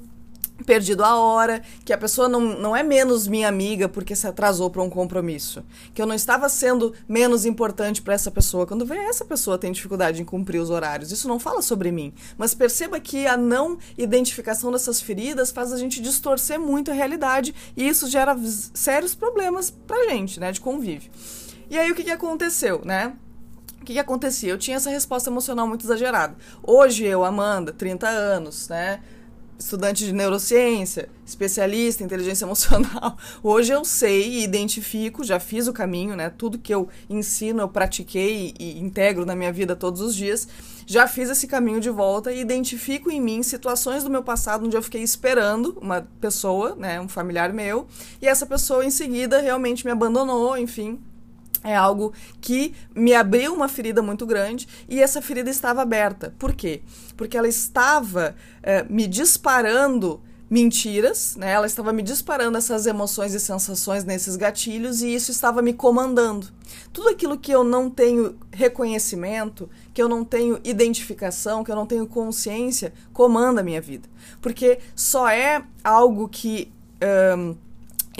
perdido 0.64 1.05
a 1.05 1.16
hora, 1.16 1.62
que 1.85 1.92
a 1.92 1.99
pessoa 1.99 2.29
não, 2.29 2.40
não 2.40 2.77
é 2.77 2.83
menos 2.83 3.27
minha 3.27 3.49
amiga 3.49 3.88
porque 3.88 4.14
se 4.14 4.27
atrasou 4.27 4.70
para 4.70 4.83
um 4.83 4.90
compromisso, 4.90 5.64
que 5.94 6.01
eu 6.01 6.07
não 6.07 6.14
estava 6.14 6.49
sendo 6.49 6.94
menos 7.09 7.44
importante 7.44 8.03
para 8.03 8.14
essa 8.14 8.31
pessoa. 8.31 8.66
Quando 8.66 8.87
vê 8.87 8.96
essa 8.96 9.25
pessoa 9.25 9.59
tem 9.59 9.73
dificuldade 9.73 10.20
em 10.20 10.25
cumprir 10.25 10.61
os 10.61 10.70
horários, 10.70 11.12
isso 11.12 11.29
não 11.29 11.38
fala 11.38 11.62
sobre 11.62 11.90
mim, 11.90 12.12
mas 12.37 12.55
perceba 12.55 13.01
que 13.01 13.27
a 13.27 13.37
não 13.37 13.79
identificação 13.96 14.70
dessas 14.73 15.01
feridas 15.01 15.51
faz 15.51 15.73
a 15.73 15.77
gente 15.77 16.01
distorcer 16.01 16.59
muito 16.59 16.90
a 16.90 16.94
realidade 16.94 17.55
e 17.77 17.88
isso 17.88 18.09
gera 18.09 18.37
sérios 18.75 19.14
problemas 19.14 19.70
pra 19.70 20.09
gente, 20.09 20.40
né, 20.40 20.53
de 20.53 20.61
convívio. 20.61 21.11
E 21.68 21.79
aí 21.79 21.90
o 21.90 21.94
que, 21.94 22.05
que 22.05 22.11
aconteceu, 22.11 22.83
né? 22.85 23.14
O 23.81 23.85
que, 23.85 23.94
que 23.94 23.99
acontecia? 23.99 24.51
Eu 24.51 24.59
tinha 24.59 24.77
essa 24.77 24.90
resposta 24.90 25.31
emocional 25.31 25.66
muito 25.66 25.87
exagerada. 25.87 26.37
Hoje 26.62 27.05
eu, 27.05 27.25
Amanda, 27.25 27.73
30 27.73 28.09
anos, 28.09 28.68
né? 28.68 29.01
Estudante 29.61 30.05
de 30.05 30.12
neurociência, 30.12 31.09
especialista 31.25 32.03
em 32.03 32.07
inteligência 32.07 32.44
emocional. 32.46 33.16
Hoje 33.42 33.73
eu 33.73 33.85
sei 33.85 34.27
e 34.27 34.42
identifico, 34.42 35.23
já 35.23 35.38
fiz 35.38 35.68
o 35.68 35.73
caminho, 35.73 36.16
né? 36.16 36.31
Tudo 36.31 36.59
que 36.59 36.75
eu 36.75 36.88
ensino, 37.09 37.61
eu 37.61 37.68
pratiquei 37.68 38.55
e, 38.59 38.81
integro 38.81 39.27
na 39.27 39.37
minha 39.37 39.53
vida 39.53 39.77
todos 39.77 40.01
os 40.01 40.16
dias. 40.16 40.49
Já 40.87 41.07
fiz 41.07 41.31
esse 41.31 41.46
caminho 41.46 41.79
de 41.79 41.90
volta 41.90 42.33
e 42.33 42.40
identifico 42.40 43.11
em 43.11 43.20
mim 43.20 43.42
situações 43.42 44.03
do 44.03 44.11
meu 44.11 44.25
passado 44.25 44.66
onde 44.66 44.77
eu 44.77 44.83
fiquei 44.83 45.03
esperando 45.03 45.79
uma 45.81 46.09
pessoa, 46.20 46.75
né, 46.75 47.01
um 47.01 47.09
familiar 47.09 47.53
meu, 47.53 47.87
e 48.20 48.27
essa 48.27 48.44
pessoa 48.44 48.85
em 48.85 48.90
seguida 48.90 49.40
realmente 49.40 49.85
me 49.85 49.92
abandonou, 49.92 50.57
enfim, 50.57 50.99
é 51.62 51.77
algo 51.77 52.12
que 52.40 52.75
me 52.94 53.14
abriu 53.14 53.55
uma 53.55 53.68
ferida 53.68 54.03
muito 54.03 54.25
grande 54.27 54.66
e 54.88 55.01
essa 55.01 55.20
ferida 55.20 55.51
estava 55.51 55.83
aberta. 55.83 56.35
Por 56.38 56.55
quê? 56.55 56.83
Porque 57.16 57.37
ela 57.37 57.49
estava 57.49 58.35
é, 58.62 58.85
me 58.85 59.07
disparando 59.07 60.23
mentiras, 60.51 61.37
né? 61.37 61.53
Ela 61.53 61.66
estava 61.66 61.92
me 61.92 62.03
disparando 62.03 62.59
essas 62.59 62.85
emoções 62.85 63.33
e 63.35 63.38
sensações 63.38 64.05
nesses 64.05 64.35
gatilhos 64.35 65.01
e 65.01 65.14
isso 65.14 65.31
estava 65.31 65.62
me 65.62 65.73
comandando. 65.73 66.49
Tudo 66.92 67.09
aquilo 67.09 67.38
que 67.38 67.53
eu 67.53 67.62
não 67.62 67.88
tenho 67.88 68.37
reconhecimento, 68.51 69.70
que 69.94 70.03
eu 70.03 70.09
não 70.09 70.25
tenho 70.25 70.59
identificação, 70.64 71.62
que 71.62 71.70
eu 71.70 71.77
não 71.77 71.87
tenho 71.87 72.05
consciência, 72.05 72.92
comanda 73.12 73.61
a 73.61 73.64
minha 73.64 73.81
vida. 73.81 74.09
Porque 74.40 74.81
só 74.96 75.29
é 75.29 75.62
algo 75.85 76.29
que 76.29 76.73
um, 77.37 77.57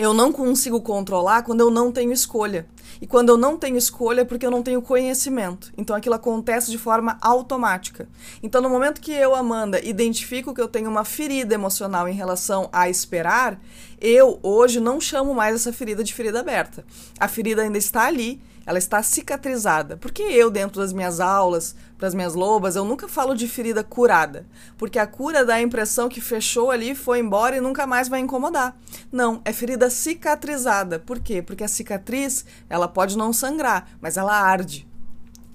eu 0.01 0.15
não 0.15 0.31
consigo 0.31 0.81
controlar 0.81 1.43
quando 1.43 1.59
eu 1.59 1.69
não 1.69 1.91
tenho 1.91 2.11
escolha. 2.11 2.65
E 2.99 3.05
quando 3.05 3.29
eu 3.29 3.37
não 3.37 3.55
tenho 3.55 3.77
escolha 3.77 4.21
é 4.21 4.25
porque 4.25 4.43
eu 4.43 4.49
não 4.49 4.63
tenho 4.63 4.81
conhecimento. 4.81 5.71
Então 5.77 5.95
aquilo 5.95 6.15
acontece 6.15 6.71
de 6.71 6.77
forma 6.79 7.19
automática. 7.21 8.09
Então 8.41 8.59
no 8.63 8.69
momento 8.69 8.99
que 8.99 9.11
eu, 9.11 9.35
Amanda, 9.35 9.79
identifico 9.85 10.55
que 10.55 10.61
eu 10.61 10.67
tenho 10.67 10.89
uma 10.89 11.05
ferida 11.05 11.53
emocional 11.53 12.07
em 12.07 12.15
relação 12.15 12.67
a 12.73 12.89
esperar, 12.89 13.61
eu 13.99 14.39
hoje 14.41 14.79
não 14.79 14.99
chamo 14.99 15.35
mais 15.35 15.53
essa 15.53 15.71
ferida 15.71 16.03
de 16.03 16.15
ferida 16.15 16.39
aberta. 16.39 16.83
A 17.19 17.27
ferida 17.27 17.61
ainda 17.61 17.77
está 17.77 18.07
ali, 18.07 18.41
ela 18.65 18.77
está 18.77 19.01
cicatrizada. 19.01 19.97
Porque 19.97 20.21
eu, 20.21 20.49
dentro 20.49 20.81
das 20.81 20.93
minhas 20.93 21.19
aulas, 21.19 21.75
para 21.97 22.07
as 22.07 22.13
minhas 22.13 22.33
lobas, 22.33 22.75
eu 22.75 22.85
nunca 22.85 23.07
falo 23.07 23.35
de 23.35 23.47
ferida 23.47 23.83
curada. 23.83 24.45
Porque 24.77 24.99
a 24.99 25.07
cura 25.07 25.45
dá 25.45 25.55
a 25.55 25.61
impressão 25.61 26.09
que 26.09 26.21
fechou 26.21 26.71
ali, 26.71 26.93
foi 26.95 27.19
embora 27.19 27.57
e 27.57 27.61
nunca 27.61 27.87
mais 27.87 28.07
vai 28.07 28.19
incomodar. 28.19 28.77
Não, 29.11 29.41
é 29.45 29.53
ferida 29.53 29.89
cicatrizada. 29.89 30.99
Por 30.99 31.19
quê? 31.19 31.41
Porque 31.41 31.63
a 31.63 31.67
cicatriz, 31.67 32.45
ela 32.69 32.87
pode 32.87 33.17
não 33.17 33.31
sangrar, 33.31 33.87
mas 34.01 34.17
ela 34.17 34.33
arde. 34.33 34.90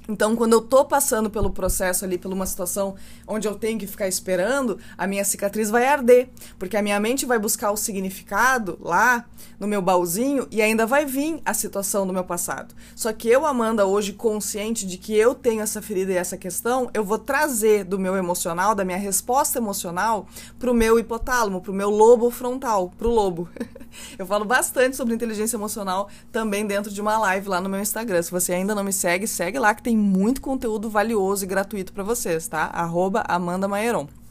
Então, 0.09 0.37
quando 0.37 0.53
eu 0.53 0.61
tô 0.61 0.85
passando 0.85 1.29
pelo 1.29 1.51
processo 1.51 2.05
ali, 2.05 2.16
por 2.19 2.33
uma 2.33 2.47
situação 2.47 2.95
onde 3.27 3.49
eu 3.49 3.55
tenho 3.55 3.79
que 3.79 3.87
ficar 3.87 4.07
esperando, 4.07 4.79
a 4.97 5.07
minha 5.07 5.25
cicatriz 5.25 5.71
vai 5.71 5.87
arder, 5.87 6.29
porque 6.59 6.77
a 6.77 6.83
minha 6.83 6.99
mente 7.01 7.27
vai 7.27 7.38
buscar 7.38 7.71
o 7.71 7.77
significado 7.77 8.79
lá 8.81 9.25
no 9.59 9.66
meu 9.66 9.81
baúzinho 9.81 10.47
e 10.51 10.61
ainda 10.61 10.87
vai 10.87 11.05
vir 11.05 11.40
a 11.45 11.55
situação 11.55 12.07
do 12.07 12.12
meu 12.12 12.25
passado. 12.25 12.75
Só 12.95 13.12
que 13.12 13.29
eu, 13.29 13.47
Amanda, 13.47 13.87
hoje 13.87 14.12
consciente 14.12 14.87
de 14.87 14.99
que 14.99 15.14
eu 15.14 15.35
tenho 15.35 15.62
essa 15.62 15.83
ferida 15.83 16.12
e 16.12 16.16
essa 16.16 16.37
questão, 16.37 16.90
eu 16.92 17.05
vou 17.05 17.19
trazer 17.19 17.85
do 17.85 17.99
meu 17.99 18.16
emocional, 18.16 18.75
da 18.75 18.85
minha 18.85 18.99
resposta 18.99 19.59
emocional, 19.59 20.27
pro 20.59 20.75
meu 20.75 20.99
hipotálamo, 20.99 21.61
pro 21.61 21.73
meu 21.73 21.90
lobo 21.90 22.31
frontal, 22.31 22.92
pro 22.97 23.11
lobo. 23.11 23.49
eu 24.19 24.27
falo 24.27 24.45
bastante 24.45 24.97
sobre 24.97 25.14
inteligência 25.14 25.57
emocional 25.57 26.09
também 26.31 26.66
dentro 26.66 26.92
de 26.92 27.01
uma 27.01 27.19
live 27.19 27.49
lá 27.49 27.61
no 27.61 27.69
meu 27.69 27.81
Instagram. 27.81 28.23
Se 28.23 28.31
você 28.31 28.53
ainda 28.53 28.75
não 28.75 28.85
me 28.85 28.92
segue, 28.92 29.27
segue 29.27 29.59
lá 29.59 29.75
que 29.75 29.83
tem 29.83 29.95
muito 29.96 30.40
conteúdo 30.40 30.88
valioso 30.90 31.44
e 31.44 31.48
gratuito 31.48 31.92
para 31.92 32.04
vocês, 32.04 32.46
tá? 32.46 32.64
Arroba 32.66 33.24
Amanda. 33.26 34.25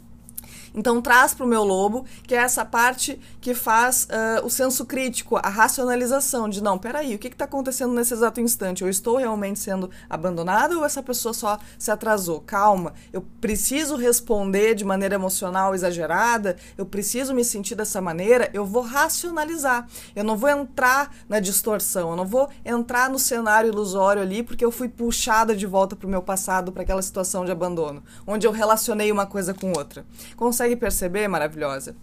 Então 0.76 1.02
traz 1.02 1.34
para 1.34 1.46
o 1.46 1.48
meu 1.48 1.64
lobo, 1.64 2.06
que 2.24 2.36
é 2.36 2.40
essa 2.40 2.66
parte 2.66 3.20
que 3.40 3.54
faz 3.54 4.06
uh, 4.06 4.46
o 4.46 4.50
senso 4.50 4.86
crítico, 4.86 5.38
a 5.38 5.50
racionalização 5.50 6.50
de 6.50 6.62
não, 6.62 6.78
peraí, 6.78 7.16
o 7.16 7.20
que 7.20 7.28
está 7.28 7.46
acontecendo 7.46 7.94
nesse 7.94 8.14
exato 8.14 8.42
instante? 8.42 8.84
Eu 8.84 8.90
estou 8.90 9.18
realmente 9.18 9.60
sendo 9.60 9.90
abandonado 10.10 10.78
ou 10.78 10.86
essa 10.86 11.02
pessoa 11.02 11.34
só 11.34 11.58
se 11.80 11.90
atrasou? 11.90 12.42
Calma, 12.42 12.94
eu 13.14 13.26
preciso 13.40 13.96
responder 13.96 14.76
de 14.76 14.84
maneira 14.84 15.16
emocional 15.16 15.74
exagerada, 15.74 16.58
eu 16.78 16.86
preciso 16.86 17.34
me 17.34 17.44
sentir 17.44 17.76
dessa 17.76 18.02
maneira, 18.02 18.50
eu 18.54 18.66
vou 18.66 18.84
racionalizar. 18.84 19.88
Eu 20.16 20.24
não 20.24 20.36
vou 20.36 20.50
entrar 20.50 21.16
na 21.30 21.40
distorção, 21.40 22.12
eu 22.12 22.16
não 22.18 22.26
vou 22.26 22.50
entrar 22.66 23.10
no 23.10 23.18
cenário 23.18 23.70
ilusório 23.70 24.22
ali 24.22 24.44
porque 24.44 24.66
eu 24.66 24.72
fui 24.72 24.90
puxada 24.90 25.56
de 25.56 25.66
volta 25.66 25.96
para 25.96 26.08
o 26.08 26.10
meu 26.10 26.22
passado, 26.22 26.72
para 26.72 26.84
aquela 26.84 27.02
situação 27.02 27.46
de 27.46 27.52
abandono, 27.52 28.04
onde 28.28 28.46
eu 28.46 28.52
relacionei 28.52 29.12
uma 29.12 29.26
coisa 29.26 29.54
com 29.54 29.72
outra. 29.72 30.06
Consegue 30.36 30.65
consegue 30.66 30.76
perceber, 30.76 31.28
maravilhosa? 31.28 31.96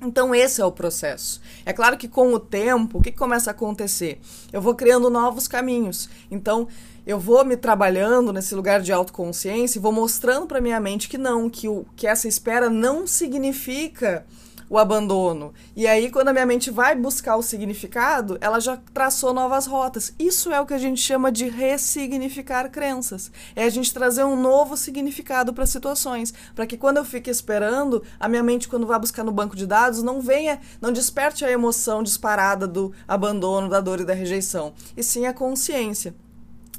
Então, 0.00 0.34
esse 0.34 0.60
é 0.60 0.64
o 0.64 0.70
processo. 0.70 1.40
É 1.64 1.72
claro 1.72 1.96
que 1.96 2.06
com 2.06 2.32
o 2.32 2.38
tempo, 2.38 2.98
o 2.98 3.02
que 3.02 3.10
começa 3.10 3.50
a 3.50 3.52
acontecer? 3.52 4.20
Eu 4.52 4.60
vou 4.60 4.74
criando 4.74 5.10
novos 5.10 5.48
caminhos. 5.48 6.08
Então, 6.30 6.68
eu 7.06 7.18
vou 7.18 7.44
me 7.44 7.56
trabalhando 7.56 8.32
nesse 8.32 8.54
lugar 8.54 8.80
de 8.80 8.92
autoconsciência 8.92 9.78
e 9.78 9.82
vou 9.82 9.92
mostrando 9.92 10.46
para 10.46 10.60
minha 10.60 10.78
mente 10.78 11.08
que 11.08 11.18
não, 11.18 11.48
que, 11.48 11.66
o, 11.68 11.86
que 11.96 12.06
essa 12.06 12.28
espera 12.28 12.68
não 12.68 13.06
significa 13.06 14.26
o 14.68 14.78
abandono. 14.78 15.52
E 15.74 15.86
aí, 15.86 16.10
quando 16.10 16.28
a 16.28 16.32
minha 16.32 16.46
mente 16.46 16.70
vai 16.70 16.94
buscar 16.94 17.36
o 17.36 17.42
significado, 17.42 18.36
ela 18.40 18.60
já 18.60 18.76
traçou 18.92 19.32
novas 19.32 19.66
rotas. 19.66 20.12
Isso 20.18 20.52
é 20.52 20.60
o 20.60 20.66
que 20.66 20.74
a 20.74 20.78
gente 20.78 21.00
chama 21.00 21.30
de 21.30 21.48
ressignificar 21.48 22.68
crenças. 22.70 23.30
É 23.54 23.64
a 23.64 23.70
gente 23.70 23.92
trazer 23.92 24.24
um 24.24 24.40
novo 24.40 24.76
significado 24.76 25.52
para 25.52 25.66
situações, 25.66 26.34
para 26.54 26.66
que 26.66 26.76
quando 26.76 26.98
eu 26.98 27.04
fique 27.04 27.30
esperando, 27.30 28.02
a 28.18 28.28
minha 28.28 28.42
mente, 28.42 28.68
quando 28.68 28.86
vai 28.86 28.98
buscar 28.98 29.24
no 29.24 29.32
banco 29.32 29.56
de 29.56 29.66
dados, 29.66 30.02
não 30.02 30.20
venha, 30.20 30.60
não 30.80 30.92
desperte 30.92 31.44
a 31.44 31.50
emoção 31.50 32.02
disparada 32.02 32.66
do 32.66 32.92
abandono, 33.06 33.68
da 33.68 33.80
dor 33.80 34.00
e 34.00 34.04
da 34.04 34.14
rejeição, 34.14 34.72
e 34.96 35.02
sim 35.02 35.26
a 35.26 35.32
consciência. 35.32 36.14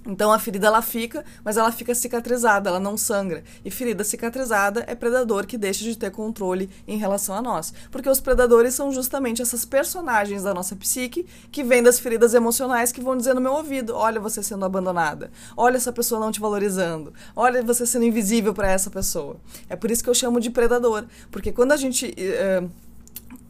Então 0.08 0.32
a 0.32 0.40
ferida 0.40 0.68
ela 0.68 0.82
fica, 0.82 1.26
mas 1.44 1.58
ela 1.58 1.72
fica 1.72 1.94
cicatrizada, 1.94 2.70
ela 2.70 2.80
não 2.80 2.96
sangra. 2.96 3.44
E 3.64 3.70
ferida 3.70 4.06
cicatrizada 4.06 4.86
é 4.88 4.96
predador 4.96 5.46
que 5.46 5.58
deixa 5.58 5.84
de 5.84 5.98
ter 5.98 6.12
controle 6.12 6.70
em 6.88 6.98
relação 6.98 7.36
a 7.36 7.42
nós. 7.42 7.74
Porque 7.92 8.10
os 8.10 8.22
predadores 8.22 8.74
são 8.74 8.92
justamente 8.92 9.42
essas 9.42 9.66
personagens 9.66 10.44
da 10.44 10.54
nossa 10.54 10.76
psique 10.78 11.26
que 11.52 11.64
vêm 11.64 11.84
das 11.84 12.00
feridas 12.00 12.34
emocionais 12.34 12.94
que 12.94 13.02
vão 13.02 13.18
dizer 13.18 13.36
no 13.36 13.42
meu 13.42 13.52
ouvido: 13.54 13.94
olha 13.94 14.20
você 14.20 14.42
sendo 14.42 14.64
abandonada, 14.64 15.30
olha 15.58 15.76
essa 15.76 15.92
pessoa 15.92 16.22
não 16.22 16.32
te 16.32 16.40
valorizando, 16.40 17.14
olha 17.36 17.62
você 17.62 17.86
sendo 17.86 18.06
invisível 18.06 18.54
para 18.54 18.72
essa 18.72 18.90
pessoa. 18.90 19.36
É 19.68 19.76
por 19.76 19.92
isso 19.92 20.04
que 20.04 20.10
eu 20.10 20.16
chamo 20.16 20.40
de 20.40 20.50
predador. 20.50 21.06
Porque 21.30 21.52
quando 21.52 21.74
a 21.74 21.78
gente. 21.78 22.16
Uh, 22.18 22.87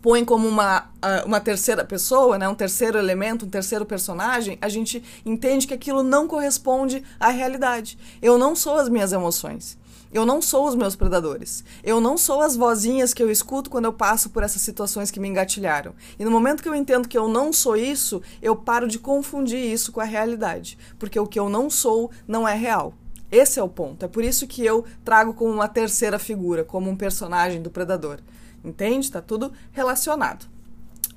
põe 0.01 0.23
como 0.23 0.47
uma, 0.47 0.89
uma 1.25 1.39
terceira 1.39 1.83
pessoa, 1.83 2.38
né, 2.38 2.47
um 2.47 2.55
terceiro 2.55 2.97
elemento, 2.97 3.45
um 3.45 3.49
terceiro 3.49 3.86
personagem, 3.86 4.57
a 4.62 4.69
gente 4.69 5.03
entende 5.25 5.67
que 5.67 5.73
aquilo 5.73 6.03
não 6.03 6.27
corresponde 6.27 7.03
à 7.19 7.29
realidade. 7.29 7.97
Eu 8.21 8.38
não 8.38 8.55
sou 8.55 8.75
as 8.75 8.89
minhas 8.89 9.12
emoções. 9.12 9.77
Eu 10.12 10.25
não 10.25 10.41
sou 10.41 10.65
os 10.67 10.75
meus 10.75 10.95
predadores. 10.95 11.63
Eu 11.83 11.99
não 11.99 12.17
sou 12.17 12.41
as 12.41 12.55
vozinhas 12.55 13.13
que 13.13 13.21
eu 13.21 13.29
escuto 13.29 13.69
quando 13.69 13.86
eu 13.86 13.93
passo 13.93 14.29
por 14.29 14.41
essas 14.41 14.62
situações 14.62 15.12
que 15.12 15.19
me 15.19 15.27
engatilharam. 15.27 15.93
E 16.17 16.23
no 16.23 16.31
momento 16.31 16.63
que 16.63 16.69
eu 16.69 16.75
entendo 16.75 17.10
que 17.10 17.17
eu 17.17 17.27
não 17.27 17.51
sou 17.51 17.75
isso, 17.75 18.21
eu 18.41 18.55
paro 18.55 18.88
de 18.88 18.99
confundir 18.99 19.60
isso 19.60 19.91
com 19.91 19.99
a 19.99 20.05
realidade. 20.05 20.77
Porque 20.97 21.19
o 21.19 21.27
que 21.27 21.39
eu 21.39 21.49
não 21.49 21.69
sou 21.69 22.10
não 22.25 22.47
é 22.47 22.55
real. 22.55 22.93
Esse 23.29 23.60
é 23.60 23.63
o 23.63 23.67
ponto. 23.67 24.05
É 24.05 24.07
por 24.07 24.23
isso 24.23 24.47
que 24.47 24.65
eu 24.65 24.86
trago 25.03 25.33
como 25.33 25.51
uma 25.51 25.67
terceira 25.67 26.17
figura, 26.17 26.63
como 26.63 26.89
um 26.89 26.95
personagem 26.95 27.62
do 27.62 27.69
predador. 27.69 28.19
Entende? 28.63 28.99
Está 28.99 29.21
tudo 29.21 29.51
relacionado. 29.73 30.45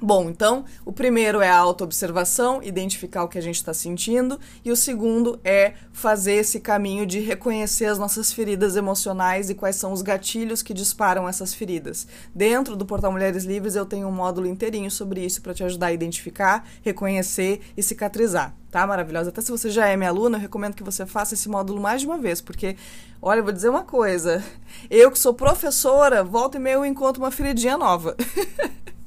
Bom, 0.03 0.31
então, 0.31 0.65
o 0.83 0.95
primeiro 0.95 1.43
é 1.43 1.51
a 1.51 1.59
autoobservação, 1.59 2.63
identificar 2.63 3.23
o 3.23 3.29
que 3.29 3.37
a 3.37 3.43
gente 3.43 3.57
está 3.57 3.75
sentindo, 3.75 4.41
e 4.65 4.73
o 4.73 4.77
segundo 4.77 5.39
é 5.45 5.75
fazer 5.93 6.37
esse 6.37 6.59
caminho 6.59 7.05
de 7.05 7.21
reconhecer 7.21 7.85
as 7.85 7.99
nossas 7.99 8.33
feridas 8.33 8.77
emocionais 8.77 9.51
e 9.51 9.55
quais 9.55 9.77
são 9.77 9.93
os 9.93 10.01
gatilhos 10.01 10.63
que 10.63 10.73
disparam 10.73 11.29
essas 11.29 11.53
feridas. 11.53 12.07
Dentro 12.35 12.77
do 12.77 12.87
Portal 12.87 13.13
Mulheres 13.13 13.45
Livres, 13.45 13.75
eu 13.75 13.85
tenho 13.85 14.09
um 14.09 14.13
módulo 14.13 14.47
inteirinho 14.47 14.91
sobre 14.91 15.23
isso 15.23 15.43
para 15.43 15.53
te 15.53 15.63
ajudar 15.65 15.89
a 15.89 15.93
identificar, 15.93 16.67
reconhecer 16.81 17.61
e 17.77 17.83
cicatrizar. 17.83 18.55
Tá 18.71 18.87
maravilhosa? 18.87 19.29
Até 19.29 19.43
se 19.43 19.51
você 19.51 19.69
já 19.69 19.87
é 19.87 19.99
minha 19.99 20.09
aluna, 20.09 20.39
eu 20.39 20.41
recomendo 20.41 20.77
que 20.77 20.83
você 20.83 21.05
faça 21.05 21.35
esse 21.35 21.47
módulo 21.47 21.79
mais 21.79 22.01
de 22.01 22.07
uma 22.07 22.17
vez, 22.17 22.41
porque, 22.41 22.75
olha, 23.21 23.41
eu 23.41 23.45
vou 23.45 23.53
dizer 23.53 23.69
uma 23.69 23.83
coisa. 23.83 24.43
Eu 24.89 25.11
que 25.11 25.19
sou 25.19 25.35
professora, 25.35 26.25
volta 26.25 26.57
e 26.57 26.61
meia 26.61 26.75
eu 26.75 26.87
encontro 26.87 27.23
uma 27.23 27.31
feridinha 27.31 27.77
nova. 27.77 28.17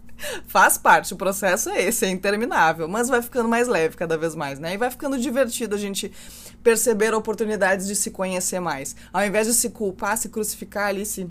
Faz 0.48 0.78
parte, 0.78 1.14
o 1.14 1.18
processo 1.18 1.70
é 1.70 1.84
esse, 1.84 2.06
é 2.06 2.10
interminável, 2.10 2.88
mas 2.88 3.10
vai 3.10 3.22
ficando 3.22 3.50
mais 3.50 3.68
leve 3.68 3.98
cada 3.98 4.18
vez 4.18 4.36
mais, 4.36 4.60
né? 4.60 4.74
E 4.74 4.78
vai 4.78 4.90
ficando 4.90 5.18
divertido 5.18 5.76
a 5.76 5.78
gente 5.78 6.12
perceber 6.64 7.14
oportunidades 7.14 7.88
de 7.88 7.96
se 7.96 8.12
conhecer 8.12 8.60
mais. 8.60 8.96
Ao 9.12 9.26
invés 9.26 9.48
de 9.48 9.54
se 9.54 9.70
culpar, 9.70 10.18
se 10.18 10.30
crucificar 10.30 10.88
ali, 10.88 11.06
se 11.06 11.28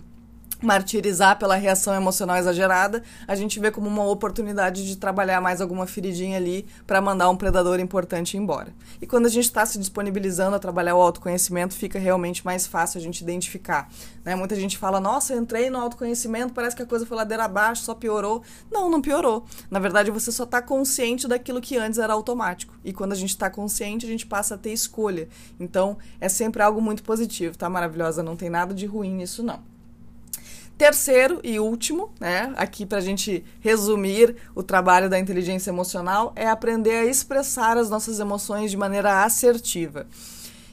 martirizar 0.63 1.39
pela 1.39 1.57
reação 1.57 1.95
emocional 1.95 2.37
exagerada, 2.37 3.03
a 3.27 3.35
gente 3.35 3.59
vê 3.59 3.71
como 3.71 3.89
uma 3.89 4.07
oportunidade 4.07 4.87
de 4.87 4.97
trabalhar 4.97 5.41
mais 5.41 5.61
alguma 5.61 5.87
feridinha 5.87 6.37
ali 6.37 6.67
para 6.87 7.01
mandar 7.01 7.29
um 7.29 7.37
predador 7.37 7.81
importante 7.81 8.37
embora. 8.37 8.73
E 9.01 9.07
quando 9.07 9.27
a 9.27 9.29
gente 9.29 9.45
está 9.45 9.67
se 9.67 9.79
disponibilizando 9.79 10.57
a 10.57 10.59
trabalhar 10.59 10.95
o 10.95 11.01
autoconhecimento, 11.01 11.75
fica 11.75 11.99
realmente 11.99 12.45
mais 12.45 12.67
fácil 12.67 12.99
a 12.99 13.03
gente 13.03 13.21
identificar. 13.21 13.91
Né? 14.25 14.35
Muita 14.35 14.55
gente 14.57 14.79
fala: 14.79 15.01
Nossa, 15.01 15.35
entrei 15.35 15.69
no 15.69 15.79
autoconhecimento, 15.79 16.55
parece 16.55 16.77
que 16.77 16.83
a 16.83 16.87
coisa 16.87 17.05
foi 17.05 17.17
ladeira 17.17 17.45
abaixo, 17.45 17.83
só 17.83 17.95
piorou. 17.95 18.43
Não, 18.71 18.89
não 18.89 19.03
piorou. 19.03 19.45
Na 19.71 19.79
verdade, 19.79 20.11
você 20.11 20.31
só 20.31 20.45
está 20.45 20.63
consciente 20.63 21.27
daquilo 21.27 21.61
que 21.61 21.77
antes 21.77 21.99
era 21.99 22.13
automático. 22.13 22.75
E 22.85 22.93
quando 22.93 23.13
a 23.13 23.17
gente 23.17 23.31
está 23.31 23.51
consciente, 23.51 24.07
a 24.07 24.09
gente 24.09 24.27
passa 24.27 24.55
a 24.55 24.59
ter 24.59 24.73
escolha. 24.73 25.29
Então, 25.59 25.99
é 26.21 26.29
sempre 26.29 26.63
algo 26.63 26.81
muito 26.81 27.03
positivo, 27.03 27.57
tá? 27.57 27.69
Maravilhosa, 27.69 28.23
não 28.23 28.37
tem 28.37 28.49
nada 28.49 28.75
de 28.75 28.87
ruim 28.87 29.15
nisso, 29.15 29.43
não. 29.43 29.72
Terceiro 30.77 31.41
e 31.45 31.61
último, 31.61 32.11
né, 32.19 32.53
aqui 32.57 32.85
para 32.85 32.99
a 32.99 33.03
gente 33.03 33.45
resumir 33.61 34.37
o 34.55 34.63
trabalho 34.63 35.09
da 35.09 35.19
inteligência 35.19 35.71
emocional, 35.71 36.33
é 36.35 36.49
aprender 36.49 36.97
a 36.97 37.05
expressar 37.05 37.77
as 37.77 37.89
nossas 37.89 38.19
emoções 38.19 38.71
de 38.71 38.77
maneira 38.77 39.23
assertiva. 39.23 40.07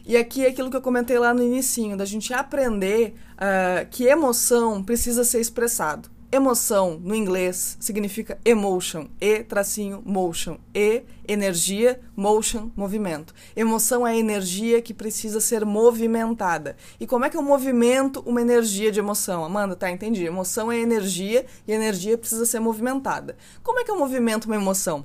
E 0.05 0.17
aqui 0.17 0.43
é 0.43 0.49
aquilo 0.49 0.71
que 0.71 0.77
eu 0.77 0.81
comentei 0.81 1.19
lá 1.19 1.33
no 1.33 1.43
início, 1.43 1.95
da 1.95 2.05
gente 2.05 2.33
aprender 2.33 3.13
uh, 3.33 3.87
que 3.91 4.05
emoção 4.05 4.83
precisa 4.83 5.23
ser 5.23 5.39
expressado. 5.39 6.09
Emoção, 6.31 6.99
no 7.03 7.15
inglês, 7.15 7.75
significa 7.79 8.37
emotion, 8.45 9.07
e 9.19 9.43
tracinho 9.43 10.03
motion, 10.05 10.59
e 10.75 11.01
energia, 11.27 11.99
motion, 12.15 12.69
movimento. 12.75 13.33
Emoção 13.55 14.05
é 14.05 14.15
energia 14.15 14.79
que 14.79 14.93
precisa 14.93 15.41
ser 15.41 15.65
movimentada. 15.65 16.75
E 16.99 17.07
como 17.07 17.25
é 17.25 17.31
que 17.31 17.37
eu 17.37 17.41
movimento 17.41 18.21
uma 18.27 18.41
energia 18.41 18.91
de 18.91 18.99
emoção? 18.99 19.43
Amanda, 19.43 19.75
tá, 19.75 19.89
entendi. 19.89 20.23
Emoção 20.23 20.71
é 20.71 20.77
energia 20.77 21.47
e 21.67 21.71
energia 21.71 22.15
precisa 22.15 22.45
ser 22.45 22.59
movimentada. 22.59 23.35
Como 23.63 23.79
é 23.79 23.83
que 23.83 23.89
eu 23.89 23.97
movimento 23.97 24.45
uma 24.45 24.55
emoção? 24.55 25.03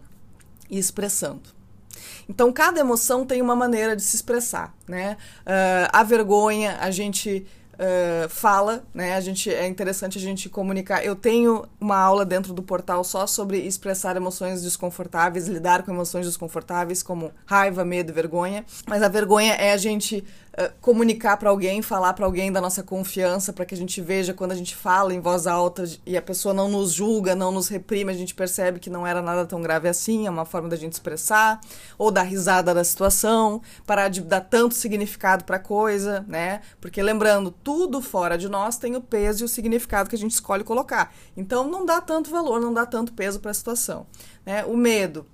Expressando. 0.71 1.55
Então, 2.29 2.53
cada 2.53 2.81
emoção 2.81 3.25
tem 3.25 3.41
uma 3.41 3.57
maneira 3.57 3.97
de 3.97 4.03
se 4.03 4.17
expressar, 4.17 4.75
né? 4.87 5.17
Uh, 5.41 5.89
a 5.91 6.03
vergonha, 6.03 6.77
a 6.81 6.91
gente 6.91 7.47
uh, 7.75 8.29
fala, 8.29 8.85
né? 8.93 9.15
A 9.15 9.21
gente 9.21 9.53
é 9.53 9.67
interessante 9.67 10.19
a 10.19 10.21
gente 10.21 10.49
comunicar. 10.49 11.05
Eu 11.05 11.15
tenho 11.15 11.65
uma 11.81 11.97
aula 11.97 12.25
dentro 12.25 12.53
do 12.53 12.63
portal 12.63 13.05
só 13.05 13.27
sobre 13.27 13.59
expressar 13.59 14.17
emoções 14.17 14.63
desconfortáveis, 14.63 15.49
lidar 15.49 15.83
com 15.83 15.93
emoções 15.93 16.27
desconfortáveis 16.27 17.03
como 17.03 17.33
raiva, 17.47 17.85
medo, 17.85 18.13
vergonha. 18.13 18.65
Mas 18.87 19.03
a 19.03 19.09
vergonha 19.09 19.55
é 19.55 19.73
a 19.73 19.77
gente 19.77 20.25
uh, 20.59 20.73
comunicar 20.81 21.37
para 21.37 21.51
alguém, 21.51 21.83
falar 21.83 22.15
para 22.15 22.25
alguém 22.25 22.51
da 22.51 22.61
nossa 22.61 22.83
confiança, 22.83 23.53
para 23.53 23.65
que 23.65 23.75
a 23.75 23.77
gente 23.77 24.01
veja 24.01 24.33
quando 24.33 24.53
a 24.53 24.57
gente 24.57 24.75
fala 24.75 25.15
em 25.15 25.21
voz 25.21 25.47
alta 25.47 25.85
e 26.07 26.17
a 26.17 26.23
pessoa 26.23 26.55
não 26.55 26.69
nos 26.69 26.93
julga, 26.93 27.35
não 27.35 27.53
nos 27.53 27.69
reprime, 27.69 28.11
a 28.11 28.15
gente 28.15 28.35
percebe 28.35 28.79
que 28.79 28.91
não 28.91 29.07
era 29.07 29.21
nada 29.21 29.45
tão 29.45 29.61
grave 29.61 29.89
assim, 29.89 30.27
é 30.27 30.31
uma 30.31 30.45
forma 30.45 30.69
da 30.69 30.77
gente 30.77 30.93
expressar 30.93 31.61
ou 31.99 32.11
dar 32.11 32.23
risada 32.23 32.73
da 32.75 32.85
situação, 32.85 33.61
parar 33.87 34.09
de 34.09 34.21
dar 34.21 34.41
tanto 34.41 34.75
significado 34.75 35.45
para 35.45 35.59
coisa, 35.59 36.25
né? 36.29 36.61
Porque 36.81 37.03
lembrando, 37.03 37.51
tudo 37.51 38.01
fora 38.01 38.37
de 38.39 38.49
nós 38.49 38.77
tem 38.77 38.97
o 38.97 39.01
peso 39.01 39.43
e 39.43 39.47
o 39.47 39.49
significado 39.49 40.09
que 40.09 40.17
a 40.17 40.19
gente 40.19 40.33
escolhe 40.33 40.65
colocar. 40.65 41.13
Então 41.37 41.69
não 41.69 41.85
dá 41.85 42.01
tanto 42.01 42.31
valor, 42.31 42.61
não 42.61 42.73
dá 42.73 42.87
tanto 42.87 43.13
peso 43.13 43.41
para 43.41 43.51
a 43.51 43.55
situação. 43.55 44.07
Né? 44.45 44.65
O 44.65 44.77
medo 44.77 45.27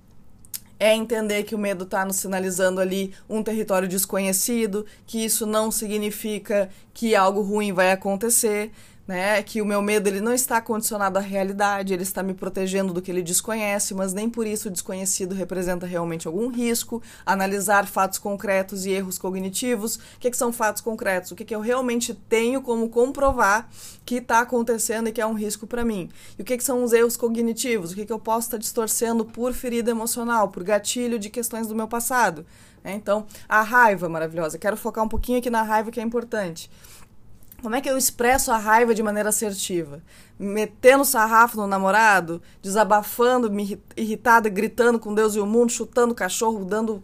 é 0.81 0.95
entender 0.95 1.43
que 1.43 1.53
o 1.53 1.59
medo 1.59 1.83
está 1.83 2.03
nos 2.03 2.15
sinalizando 2.15 2.81
ali 2.81 3.13
um 3.29 3.43
território 3.43 3.87
desconhecido, 3.87 4.83
que 5.05 5.23
isso 5.23 5.45
não 5.45 5.69
significa 5.69 6.71
que 6.91 7.15
algo 7.15 7.43
ruim 7.43 7.71
vai 7.71 7.91
acontecer 7.91 8.71
né? 9.07 9.41
Que 9.41 9.61
o 9.61 9.65
meu 9.65 9.81
medo 9.81 10.07
ele 10.07 10.21
não 10.21 10.33
está 10.33 10.61
condicionado 10.61 11.17
à 11.17 11.21
realidade, 11.21 11.93
ele 11.93 12.03
está 12.03 12.21
me 12.21 12.33
protegendo 12.33 12.93
do 12.93 13.01
que 13.01 13.11
ele 13.11 13.21
desconhece, 13.21 13.93
mas 13.93 14.13
nem 14.13 14.29
por 14.29 14.45
isso 14.45 14.67
o 14.67 14.71
desconhecido 14.71 15.35
representa 15.35 15.85
realmente 15.85 16.27
algum 16.27 16.47
risco. 16.47 17.01
Analisar 17.25 17.87
fatos 17.87 18.19
concretos 18.19 18.85
e 18.85 18.91
erros 18.91 19.17
cognitivos. 19.17 19.95
O 19.95 20.19
que, 20.19 20.29
que 20.29 20.37
são 20.37 20.53
fatos 20.53 20.81
concretos? 20.81 21.31
O 21.31 21.35
que, 21.35 21.45
que 21.45 21.55
eu 21.55 21.61
realmente 21.61 22.13
tenho 22.13 22.61
como 22.61 22.89
comprovar 22.89 23.69
que 24.05 24.15
está 24.15 24.39
acontecendo 24.39 25.09
e 25.09 25.11
que 25.11 25.21
é 25.21 25.25
um 25.25 25.33
risco 25.33 25.67
para 25.67 25.83
mim? 25.83 26.09
E 26.37 26.41
o 26.41 26.45
que, 26.45 26.57
que 26.57 26.63
são 26.63 26.83
os 26.83 26.93
erros 26.93 27.17
cognitivos? 27.17 27.91
O 27.91 27.95
que, 27.95 28.05
que 28.05 28.13
eu 28.13 28.19
posso 28.19 28.47
estar 28.47 28.57
distorcendo 28.57 29.25
por 29.25 29.53
ferida 29.53 29.91
emocional, 29.91 30.49
por 30.49 30.63
gatilho 30.63 31.19
de 31.19 31.29
questões 31.29 31.67
do 31.67 31.75
meu 31.75 31.87
passado? 31.87 32.45
É, 32.83 32.93
então, 32.93 33.25
a 33.47 33.61
raiva 33.61 34.09
maravilhosa. 34.09 34.57
Quero 34.57 34.75
focar 34.75 35.03
um 35.03 35.07
pouquinho 35.07 35.37
aqui 35.37 35.49
na 35.49 35.61
raiva 35.61 35.91
que 35.91 35.99
é 35.99 36.03
importante. 36.03 36.69
Como 37.61 37.75
é 37.75 37.81
que 37.81 37.89
eu 37.89 37.97
expresso 37.97 38.51
a 38.51 38.57
raiva 38.57 38.95
de 38.95 39.03
maneira 39.03 39.29
assertiva? 39.29 40.01
Metendo 40.39 41.05
sarrafo 41.05 41.57
no 41.57 41.67
namorado, 41.67 42.41
desabafando, 42.61 43.51
me 43.51 43.79
irritada, 43.95 44.49
gritando 44.49 44.99
com 44.99 45.13
Deus 45.13 45.35
e 45.35 45.39
o 45.39 45.45
mundo, 45.45 45.71
chutando 45.71 46.11
o 46.11 46.15
cachorro, 46.15 46.65
dando 46.65 47.03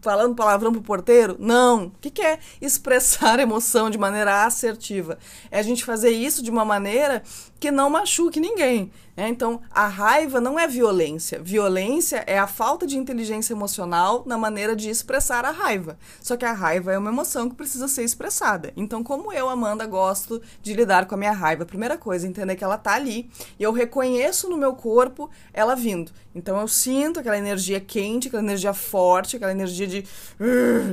falando 0.00 0.34
palavrão 0.34 0.72
pro 0.72 0.82
porteiro? 0.82 1.36
Não. 1.38 1.86
O 1.86 1.92
que, 2.00 2.10
que 2.10 2.22
é 2.22 2.38
expressar 2.60 3.38
emoção 3.40 3.90
de 3.90 3.98
maneira 3.98 4.44
assertiva? 4.44 5.18
É 5.50 5.58
a 5.58 5.62
gente 5.62 5.84
fazer 5.84 6.10
isso 6.10 6.42
de 6.42 6.50
uma 6.50 6.64
maneira 6.64 7.22
que 7.58 7.70
não 7.70 7.90
machuque 7.90 8.40
ninguém. 8.40 8.90
Né? 9.20 9.28
Então, 9.28 9.60
a 9.70 9.86
raiva 9.86 10.40
não 10.40 10.58
é 10.58 10.66
violência. 10.66 11.42
Violência 11.42 12.24
é 12.26 12.38
a 12.38 12.46
falta 12.46 12.86
de 12.86 12.96
inteligência 12.96 13.52
emocional 13.52 14.22
na 14.24 14.38
maneira 14.38 14.74
de 14.74 14.88
expressar 14.88 15.44
a 15.44 15.50
raiva. 15.50 15.98
Só 16.22 16.38
que 16.38 16.44
a 16.46 16.54
raiva 16.54 16.90
é 16.90 16.96
uma 16.96 17.10
emoção 17.10 17.46
que 17.46 17.54
precisa 17.54 17.86
ser 17.86 18.02
expressada. 18.02 18.72
Então, 18.74 19.04
como 19.04 19.30
eu, 19.30 19.50
Amanda, 19.50 19.84
gosto 19.84 20.40
de 20.62 20.72
lidar 20.72 21.04
com 21.04 21.16
a 21.16 21.18
minha 21.18 21.32
raiva? 21.32 21.66
Primeira 21.66 21.98
coisa, 21.98 22.26
entender 22.26 22.56
que 22.56 22.64
ela 22.64 22.78
tá 22.78 22.94
ali 22.94 23.30
e 23.58 23.62
eu 23.62 23.72
reconheço 23.72 24.48
no 24.48 24.56
meu 24.56 24.72
corpo 24.72 25.28
ela 25.52 25.76
vindo. 25.76 26.10
Então, 26.34 26.58
eu 26.58 26.66
sinto 26.66 27.20
aquela 27.20 27.36
energia 27.36 27.78
quente, 27.78 28.28
aquela 28.28 28.42
energia 28.42 28.72
forte, 28.72 29.36
aquela 29.36 29.52
energia 29.52 29.86
de. 29.86 30.02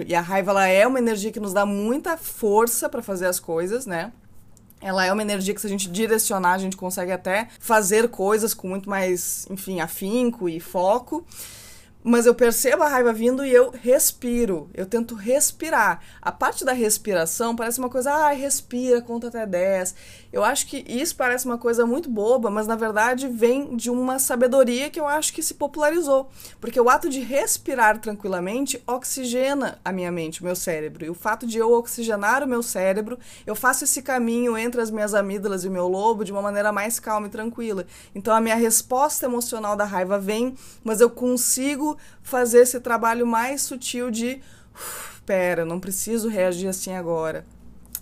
E 0.06 0.13
a 0.13 0.20
raiva, 0.20 0.52
ela 0.52 0.68
é 0.68 0.86
uma 0.86 1.00
energia 1.00 1.32
que 1.32 1.40
nos 1.40 1.54
dá 1.54 1.66
muita 1.66 2.18
força 2.18 2.90
para 2.90 3.02
fazer 3.02 3.28
as 3.28 3.40
coisas, 3.40 3.86
né? 3.86 4.12
Ela 4.80 5.06
é 5.06 5.12
uma 5.12 5.22
energia 5.22 5.54
que, 5.54 5.62
se 5.62 5.68
a 5.68 5.70
gente 5.70 5.90
direcionar, 5.90 6.54
a 6.54 6.58
gente 6.58 6.78
consegue 6.78 7.12
até 7.12 7.48
fazer 7.60 8.10
coisas 8.10 8.54
com 8.54 8.68
muito 8.68 8.90
mais, 8.90 9.48
enfim, 9.50 9.80
afinco 9.80 10.48
e 10.48 10.60
foco 10.60 11.26
mas 12.10 12.26
eu 12.26 12.34
percebo 12.34 12.84
a 12.84 12.88
raiva 12.88 13.12
vindo 13.12 13.44
e 13.44 13.54
eu 13.54 13.70
respiro. 13.70 14.70
Eu 14.74 14.86
tento 14.86 15.13
respirar. 15.13 16.00
A 16.22 16.32
parte 16.32 16.63
da 16.63 16.72
respiração 16.72 17.54
parece 17.54 17.80
uma 17.80 17.90
coisa, 17.90 18.13
ah, 18.13 18.32
respira, 18.32 19.02
conta 19.02 19.28
até 19.28 19.46
10. 19.46 19.94
Eu 20.32 20.44
acho 20.44 20.68
que 20.68 20.84
isso 20.88 21.16
parece 21.16 21.46
uma 21.46 21.58
coisa 21.58 21.86
muito 21.86 22.10
boba, 22.10 22.50
mas 22.50 22.68
na 22.68 22.76
verdade 22.76 23.28
vem 23.28 23.76
de 23.76 23.90
uma 23.90 24.20
sabedoria 24.20 24.90
que 24.90 25.00
eu 25.00 25.08
acho 25.08 25.34
que 25.34 25.42
se 25.42 25.54
popularizou. 25.54 26.30
Porque 26.60 26.80
o 26.80 26.90
ato 26.90 27.10
de 27.10 27.20
respirar 27.20 28.00
tranquilamente 28.00 28.82
oxigena 28.86 29.80
a 29.84 29.92
minha 29.92 30.12
mente, 30.12 30.42
o 30.42 30.44
meu 30.44 30.56
cérebro. 30.56 31.06
E 31.06 31.10
o 31.10 31.13
fato 31.13 31.48
de 31.48 31.58
eu 31.58 31.72
oxigenar 31.72 32.44
o 32.44 32.48
meu 32.48 32.62
cérebro, 32.62 33.18
eu 33.46 33.56
faço 33.56 33.84
esse 33.84 34.02
caminho 34.02 34.58
entre 34.58 34.82
as 34.82 34.92
minhas 34.92 35.13
amígdalas 35.13 35.63
e 35.63 35.68
o 35.68 35.72
meu 35.72 35.88
lobo 35.88 36.24
de 36.24 36.32
uma 36.32 36.42
maneira 36.42 36.72
mais 36.72 37.00
calma 37.00 37.28
e 37.28 37.30
tranquila. 37.32 37.86
Então 38.13 38.34
a 38.34 38.42
minha 38.42 38.56
resposta 38.56 39.26
emocional 39.26 39.76
da 39.76 39.86
raiva 39.86 40.20
vem, 40.20 40.56
mas 40.84 41.02
eu 41.02 41.10
consigo 41.10 41.98
fazer 42.22 42.60
esse 42.60 42.80
trabalho 42.80 43.26
mais 43.26 43.62
sutil 43.62 44.12
de 44.12 44.42
pera, 45.26 45.66
não 45.66 45.80
preciso 45.80 46.30
reagir 46.30 46.68
assim 46.68 46.94
agora. 46.94 47.46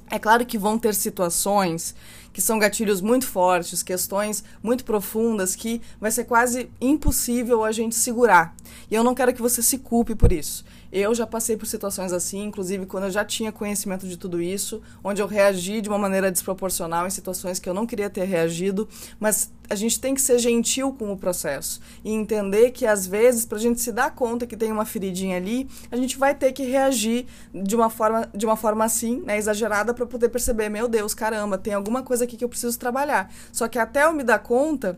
É 0.10 0.20
claro 0.20 0.46
que 0.46 0.58
vão 0.58 0.78
ter 0.78 0.94
situações 0.94 1.96
que 2.32 2.42
são 2.42 2.60
gatilhos 2.60 3.02
muito 3.02 3.26
fortes, 3.26 3.82
questões 3.82 4.44
muito 4.62 4.84
profundas 4.84 5.56
que 5.56 5.82
vai 6.00 6.12
ser 6.12 6.26
quase 6.26 6.70
impossível 6.82 7.64
a 7.64 7.72
gente 7.72 7.96
segurar. 7.96 8.54
E 8.92 8.96
eu 8.96 9.04
não 9.04 9.16
quero 9.16 9.34
que 9.34 9.42
você 9.42 9.64
se 9.64 9.78
culpe 9.78 10.14
por 10.14 10.32
isso. 10.32 10.66
Eu 10.98 11.14
já 11.14 11.28
passei 11.28 11.58
por 11.58 11.66
situações 11.66 12.14
assim, 12.14 12.42
inclusive 12.42 12.86
quando 12.86 13.04
eu 13.04 13.12
já 13.12 13.26
tinha 13.26 13.52
conhecimento 13.52 14.08
de 14.08 14.16
tudo 14.16 14.42
isso, 14.42 14.82
onde 15.04 15.22
eu 15.22 15.28
reagi 15.28 15.82
de 15.82 15.90
uma 15.90 15.98
maneira 15.98 16.32
desproporcional 16.32 17.06
em 17.06 17.10
situações 17.10 17.60
que 17.60 17.68
eu 17.68 17.74
não 17.74 17.86
queria 17.86 18.10
ter 18.10 18.24
reagido, 18.24 18.88
mas 19.20 19.52
a 19.70 19.76
gente 19.76 20.00
tem 20.00 20.16
que 20.16 20.22
ser 20.22 20.40
gentil 20.40 20.94
com 20.94 21.12
o 21.12 21.18
processo 21.18 21.82
e 22.02 22.14
entender 22.14 22.72
que 22.72 22.86
às 22.86 23.06
vezes 23.06 23.46
para 23.46 23.58
a 23.58 23.62
gente 23.62 23.82
se 23.82 23.92
dar 23.92 24.16
conta 24.16 24.48
que 24.48 24.56
tem 24.56 24.72
uma 24.72 24.86
feridinha 24.86 25.36
ali, 25.36 25.68
a 25.92 25.98
gente 25.98 26.18
vai 26.18 26.34
ter 26.34 26.54
que 26.54 26.64
reagir 26.64 27.26
de 27.54 27.76
uma 27.76 27.90
forma 27.90 28.30
de 28.34 28.46
uma 28.46 28.56
forma 28.56 28.86
assim, 28.86 29.22
né, 29.26 29.38
exagerada 29.38 29.94
para 29.94 30.06
poder 30.06 30.30
perceber, 30.30 30.70
meu 30.70 30.88
Deus, 30.88 31.14
caramba, 31.14 31.58
tem 31.58 31.74
alguma 31.74 32.04
coisa 32.04 32.24
aqui 32.24 32.38
que 32.38 32.46
eu 32.46 32.50
preciso 32.50 32.80
trabalhar. 32.80 33.30
Só 33.52 33.68
que 33.68 33.78
até 33.78 34.06
eu 34.06 34.14
me 34.14 34.24
dar 34.24 34.40
conta, 34.40 34.98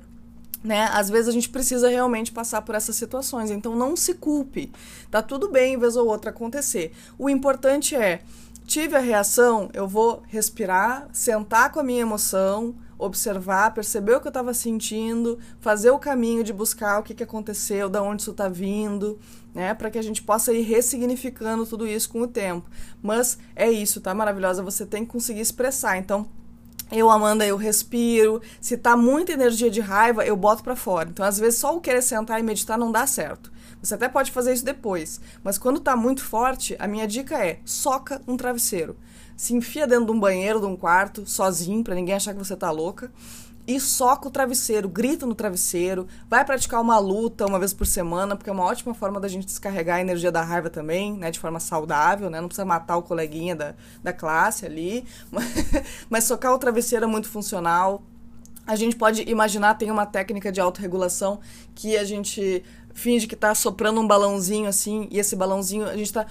né? 0.63 0.89
Às 0.91 1.09
vezes 1.09 1.27
a 1.27 1.31
gente 1.31 1.49
precisa 1.49 1.89
realmente 1.89 2.31
passar 2.31 2.61
por 2.61 2.75
essas 2.75 2.95
situações, 2.95 3.51
então 3.51 3.75
não 3.75 3.95
se 3.95 4.13
culpe. 4.13 4.71
Tá 5.09 5.21
tudo 5.21 5.51
bem, 5.51 5.77
vez 5.77 5.95
ou 5.95 6.07
outra 6.07 6.31
acontecer. 6.31 6.91
O 7.17 7.29
importante 7.29 7.95
é 7.95 8.21
tive 8.65 8.95
a 8.95 8.99
reação, 8.99 9.69
eu 9.73 9.87
vou 9.87 10.21
respirar, 10.27 11.07
sentar 11.13 11.71
com 11.71 11.79
a 11.79 11.83
minha 11.83 12.01
emoção, 12.01 12.75
observar, 12.99 13.73
perceber 13.73 14.15
o 14.15 14.19
que 14.19 14.27
eu 14.27 14.31
estava 14.31 14.53
sentindo, 14.53 15.39
fazer 15.59 15.91
o 15.91 15.99
caminho 15.99 16.43
de 16.43 16.51
buscar 16.51 16.99
o 16.99 17.03
que, 17.03 17.13
que 17.13 17.23
aconteceu, 17.23 17.89
da 17.89 18.01
onde 18.01 18.23
isso 18.23 18.31
está 18.31 18.49
vindo, 18.49 19.17
né? 19.53 19.73
Para 19.73 19.89
que 19.89 19.97
a 19.97 20.01
gente 20.01 20.21
possa 20.21 20.51
ir 20.51 20.63
ressignificando 20.63 21.65
tudo 21.65 21.87
isso 21.87 22.09
com 22.09 22.21
o 22.21 22.27
tempo. 22.27 22.69
Mas 23.01 23.37
é 23.55 23.71
isso, 23.71 24.01
tá? 24.01 24.13
Maravilhosa, 24.13 24.61
você 24.61 24.85
tem 24.85 25.05
que 25.05 25.11
conseguir 25.11 25.41
expressar. 25.41 25.97
Então, 25.97 26.27
eu, 26.91 27.09
Amanda, 27.09 27.45
eu 27.45 27.57
respiro. 27.57 28.41
Se 28.61 28.77
tá 28.77 28.95
muita 28.95 29.33
energia 29.33 29.69
de 29.69 29.81
raiva, 29.81 30.25
eu 30.25 30.35
boto 30.35 30.63
para 30.63 30.75
fora. 30.75 31.09
Então, 31.09 31.25
às 31.25 31.37
vezes, 31.37 31.59
só 31.59 31.75
o 31.75 31.81
querer 31.81 32.01
sentar 32.01 32.39
e 32.39 32.43
meditar 32.43 32.77
não 32.77 32.91
dá 32.91 33.05
certo. 33.05 33.51
Você 33.81 33.93
até 33.93 34.07
pode 34.07 34.31
fazer 34.31 34.53
isso 34.53 34.65
depois. 34.65 35.19
Mas 35.43 35.57
quando 35.57 35.79
tá 35.79 35.95
muito 35.95 36.23
forte, 36.23 36.75
a 36.79 36.87
minha 36.87 37.07
dica 37.07 37.45
é: 37.45 37.59
soca 37.65 38.21
um 38.27 38.37
travesseiro. 38.37 38.95
Se 39.35 39.53
enfia 39.53 39.85
dentro 39.85 40.05
de 40.05 40.11
um 40.11 40.19
banheiro, 40.19 40.59
de 40.59 40.65
um 40.65 40.75
quarto, 40.75 41.25
sozinho, 41.27 41.83
para 41.83 41.93
ninguém 41.93 42.15
achar 42.15 42.33
que 42.33 42.39
você 42.39 42.55
tá 42.55 42.71
louca 42.71 43.11
e 43.67 43.81
soca 43.81 44.29
o 44.29 44.31
travesseiro, 44.31 44.87
grita 44.87 45.25
no 45.25 45.35
travesseiro, 45.35 46.07
vai 46.29 46.45
praticar 46.45 46.81
uma 46.81 46.97
luta 46.97 47.45
uma 47.45 47.59
vez 47.59 47.73
por 47.73 47.85
semana, 47.85 48.33
porque 48.33 48.49
é 48.49 48.53
uma 48.53 48.63
ótima 48.63 48.93
forma 48.93 49.19
da 49.19 49.27
gente 49.27 49.45
descarregar 49.45 49.97
a 49.97 50.01
energia 50.01 50.31
da 50.31 50.41
raiva 50.41 50.69
também, 50.69 51.17
né, 51.17 51.29
de 51.29 51.37
forma 51.37 51.59
saudável, 51.59 52.29
né, 52.29 52.39
não 52.39 52.47
precisa 52.47 52.63
matar 52.63 52.95
o 52.95 53.03
coleguinha 53.03 53.55
da, 53.55 53.75
da 54.01 54.13
classe 54.13 54.65
ali, 54.65 55.05
mas 56.09 56.23
socar 56.23 56.53
o 56.53 56.57
travesseiro 56.57 57.03
é 57.03 57.07
muito 57.07 57.27
funcional. 57.27 58.01
A 58.65 58.75
gente 58.75 58.95
pode 58.95 59.23
imaginar, 59.29 59.75
tem 59.75 59.91
uma 59.91 60.05
técnica 60.05 60.51
de 60.51 60.61
autorregulação 60.61 61.39
que 61.75 61.97
a 61.97 62.03
gente 62.03 62.63
finge 62.93 63.27
que 63.27 63.35
tá 63.35 63.53
soprando 63.53 63.99
um 63.99 64.07
balãozinho 64.07 64.67
assim, 64.67 65.07
e 65.11 65.19
esse 65.19 65.35
balãozinho 65.35 65.85
a 65.85 65.95
gente 65.95 66.11
tá 66.11 66.25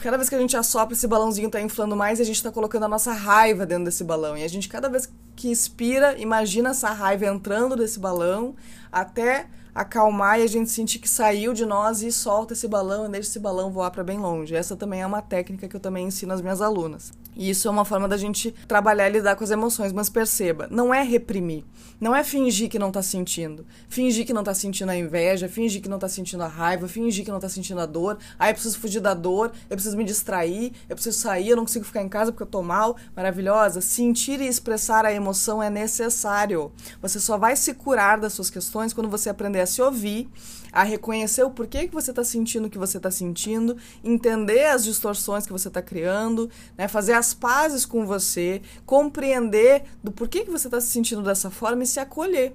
cada 0.00 0.16
vez 0.16 0.28
que 0.28 0.34
a 0.34 0.38
gente 0.38 0.56
assopra, 0.56 0.94
esse 0.94 1.06
balãozinho 1.06 1.46
está 1.46 1.60
inflando 1.60 1.94
mais 1.94 2.18
e 2.18 2.22
a 2.22 2.24
gente 2.24 2.36
está 2.36 2.50
colocando 2.50 2.84
a 2.84 2.88
nossa 2.88 3.12
raiva 3.12 3.66
dentro 3.66 3.84
desse 3.84 4.02
balão. 4.02 4.36
E 4.36 4.42
a 4.42 4.48
gente, 4.48 4.68
cada 4.68 4.88
vez 4.88 5.08
que 5.40 5.50
expira, 5.50 6.18
imagina 6.18 6.68
essa 6.68 6.90
raiva 6.90 7.24
entrando 7.24 7.74
desse 7.74 7.98
balão 7.98 8.54
até 8.92 9.46
acalmar 9.74 10.38
e 10.38 10.42
a 10.42 10.46
gente 10.46 10.70
sentir 10.70 10.98
que 10.98 11.08
saiu 11.08 11.54
de 11.54 11.64
nós 11.64 12.02
e 12.02 12.12
solta 12.12 12.52
esse 12.52 12.68
balão 12.68 13.06
e 13.06 13.08
deixa 13.08 13.30
esse 13.30 13.38
balão 13.38 13.70
voar 13.70 13.90
para 13.90 14.04
bem 14.04 14.18
longe. 14.18 14.54
Essa 14.54 14.76
também 14.76 15.00
é 15.00 15.06
uma 15.06 15.22
técnica 15.22 15.66
que 15.66 15.74
eu 15.74 15.80
também 15.80 16.06
ensino 16.06 16.34
às 16.34 16.42
minhas 16.42 16.60
alunas. 16.60 17.10
E 17.40 17.48
isso 17.48 17.66
é 17.66 17.70
uma 17.70 17.86
forma 17.86 18.06
da 18.06 18.18
gente 18.18 18.52
trabalhar 18.68 19.08
e 19.08 19.12
lidar 19.12 19.34
com 19.34 19.42
as 19.42 19.50
emoções, 19.50 19.94
mas 19.94 20.10
perceba, 20.10 20.68
não 20.70 20.92
é 20.92 21.02
reprimir, 21.02 21.64
não 21.98 22.14
é 22.14 22.22
fingir 22.22 22.68
que 22.68 22.78
não 22.78 22.92
tá 22.92 23.02
sentindo, 23.02 23.64
fingir 23.88 24.26
que 24.26 24.32
não 24.34 24.44
tá 24.44 24.52
sentindo 24.52 24.90
a 24.90 24.94
inveja, 24.94 25.48
fingir 25.48 25.80
que 25.80 25.88
não 25.88 25.98
tá 25.98 26.06
sentindo 26.06 26.42
a 26.42 26.46
raiva, 26.46 26.86
fingir 26.86 27.24
que 27.24 27.30
não 27.30 27.40
tá 27.40 27.48
sentindo 27.48 27.80
a 27.80 27.86
dor. 27.86 28.18
Ah, 28.38 28.50
eu 28.50 28.52
preciso 28.52 28.78
fugir 28.78 29.00
da 29.00 29.14
dor, 29.14 29.52
eu 29.70 29.74
preciso 29.74 29.96
me 29.96 30.04
distrair, 30.04 30.74
eu 30.86 30.94
preciso 30.94 31.18
sair, 31.18 31.48
eu 31.48 31.56
não 31.56 31.64
consigo 31.64 31.86
ficar 31.86 32.02
em 32.02 32.10
casa 32.10 32.30
porque 32.30 32.42
eu 32.42 32.46
tô 32.46 32.60
mal. 32.60 32.94
Maravilhosa, 33.16 33.80
sentir 33.80 34.38
e 34.42 34.46
expressar 34.46 35.06
a 35.06 35.12
emoção 35.12 35.62
é 35.62 35.70
necessário. 35.70 36.70
Você 37.00 37.18
só 37.18 37.38
vai 37.38 37.56
se 37.56 37.72
curar 37.72 38.20
das 38.20 38.34
suas 38.34 38.50
questões 38.50 38.92
quando 38.92 39.08
você 39.08 39.30
aprender 39.30 39.62
a 39.62 39.66
se 39.66 39.80
ouvir, 39.80 40.28
a 40.72 40.82
reconhecer 40.82 41.42
o 41.42 41.50
porquê 41.50 41.88
que 41.88 41.94
você 41.94 42.12
tá 42.12 42.24
sentindo 42.24 42.66
o 42.66 42.70
que 42.70 42.78
você 42.78 42.98
tá 42.98 43.10
sentindo, 43.10 43.76
entender 44.02 44.66
as 44.66 44.84
distorções 44.84 45.46
que 45.46 45.52
você 45.52 45.70
tá 45.70 45.82
criando, 45.82 46.50
né, 46.76 46.88
fazer 46.88 47.12
as 47.12 47.34
pazes 47.34 47.84
com 47.84 48.06
você, 48.06 48.62
compreender 48.86 49.84
do 50.02 50.10
porquê 50.10 50.44
que 50.44 50.50
você 50.50 50.68
está 50.68 50.80
se 50.80 50.88
sentindo 50.88 51.22
dessa 51.22 51.50
forma 51.50 51.82
e 51.82 51.86
se 51.86 52.00
acolher 52.00 52.54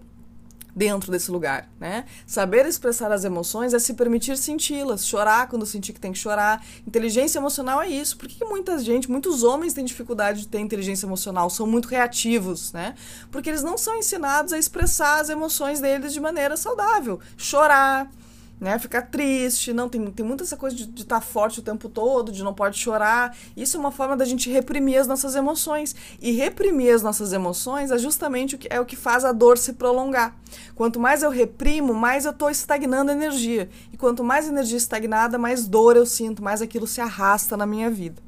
dentro 0.75 1.11
desse 1.11 1.31
lugar, 1.31 1.69
né? 1.79 2.05
Saber 2.27 2.65
expressar 2.65 3.11
as 3.11 3.23
emoções 3.23 3.73
é 3.73 3.79
se 3.79 3.93
permitir 3.93 4.38
senti-las, 4.38 5.07
chorar 5.07 5.47
quando 5.47 5.65
sentir 5.65 5.93
que 5.93 5.99
tem 5.99 6.11
que 6.11 6.17
chorar. 6.17 6.63
Inteligência 6.85 7.39
emocional 7.39 7.81
é 7.81 7.88
isso. 7.88 8.17
Por 8.17 8.27
que, 8.27 8.35
que 8.35 8.45
muita 8.45 8.77
gente, 8.79 9.09
muitos 9.09 9.43
homens 9.43 9.73
têm 9.73 9.85
dificuldade 9.85 10.41
de 10.41 10.47
ter 10.47 10.59
inteligência 10.59 11.05
emocional, 11.05 11.49
são 11.49 11.65
muito 11.65 11.88
reativos, 11.88 12.73
né? 12.73 12.95
Porque 13.31 13.49
eles 13.49 13.63
não 13.63 13.77
são 13.77 13.95
ensinados 13.95 14.51
a 14.51 14.57
expressar 14.57 15.21
as 15.21 15.29
emoções 15.29 15.79
deles 15.79 16.11
de 16.11 16.19
maneira 16.19 16.57
saudável. 16.57 17.19
Chorar, 17.38 18.11
né? 18.59 18.79
Ficar 18.79 19.03
triste, 19.03 19.73
não, 19.73 19.89
tem, 19.89 20.05
tem 20.11 20.25
muita 20.25 20.43
essa 20.43 20.55
coisa 20.55 20.75
de 20.75 21.01
estar 21.01 21.19
tá 21.19 21.21
forte 21.21 21.59
o 21.59 21.63
tempo 21.63 21.89
todo, 21.89 22.31
de 22.31 22.43
não 22.43 22.53
pode 22.53 22.77
chorar. 22.77 23.35
Isso 23.55 23.77
é 23.77 23.79
uma 23.79 23.91
forma 23.91 24.15
da 24.15 24.25
gente 24.25 24.49
reprimir 24.49 24.99
as 24.99 25.07
nossas 25.07 25.35
emoções. 25.35 25.95
E 26.21 26.31
reprimir 26.31 26.93
as 26.93 27.01
nossas 27.01 27.33
emoções 27.33 27.91
é 27.91 27.97
justamente 27.97 28.55
o 28.55 28.57
que, 28.57 28.67
é 28.71 28.79
o 28.79 28.85
que 28.85 28.95
faz 28.95 29.25
a 29.25 29.31
dor 29.31 29.57
se 29.57 29.73
prolongar. 29.73 30.35
Quanto 30.73 30.99
mais 30.99 31.23
eu 31.23 31.29
reprimo, 31.29 31.93
mais 31.93 32.25
eu 32.25 32.31
estou 32.31 32.49
estagnando 32.49 33.11
energia. 33.11 33.69
E 33.91 33.97
quanto 33.97 34.23
mais 34.23 34.47
energia 34.47 34.77
estagnada, 34.77 35.37
mais 35.37 35.67
dor 35.67 35.95
eu 35.97 36.05
sinto, 36.05 36.43
mais 36.43 36.61
aquilo 36.61 36.87
se 36.87 37.01
arrasta 37.01 37.57
na 37.57 37.65
minha 37.65 37.89
vida. 37.89 38.23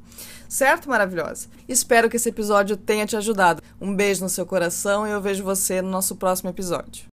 Certo, 0.48 0.88
maravilhosa? 0.88 1.46
Espero 1.68 2.08
que 2.08 2.16
esse 2.16 2.30
episódio 2.30 2.76
tenha 2.76 3.04
te 3.04 3.16
ajudado. 3.16 3.62
Um 3.78 3.94
beijo 3.94 4.22
no 4.22 4.30
seu 4.30 4.46
coração 4.46 5.06
e 5.06 5.10
eu 5.10 5.20
vejo 5.20 5.44
você 5.44 5.82
no 5.82 5.90
nosso 5.90 6.16
próximo 6.16 6.48
episódio. 6.48 7.04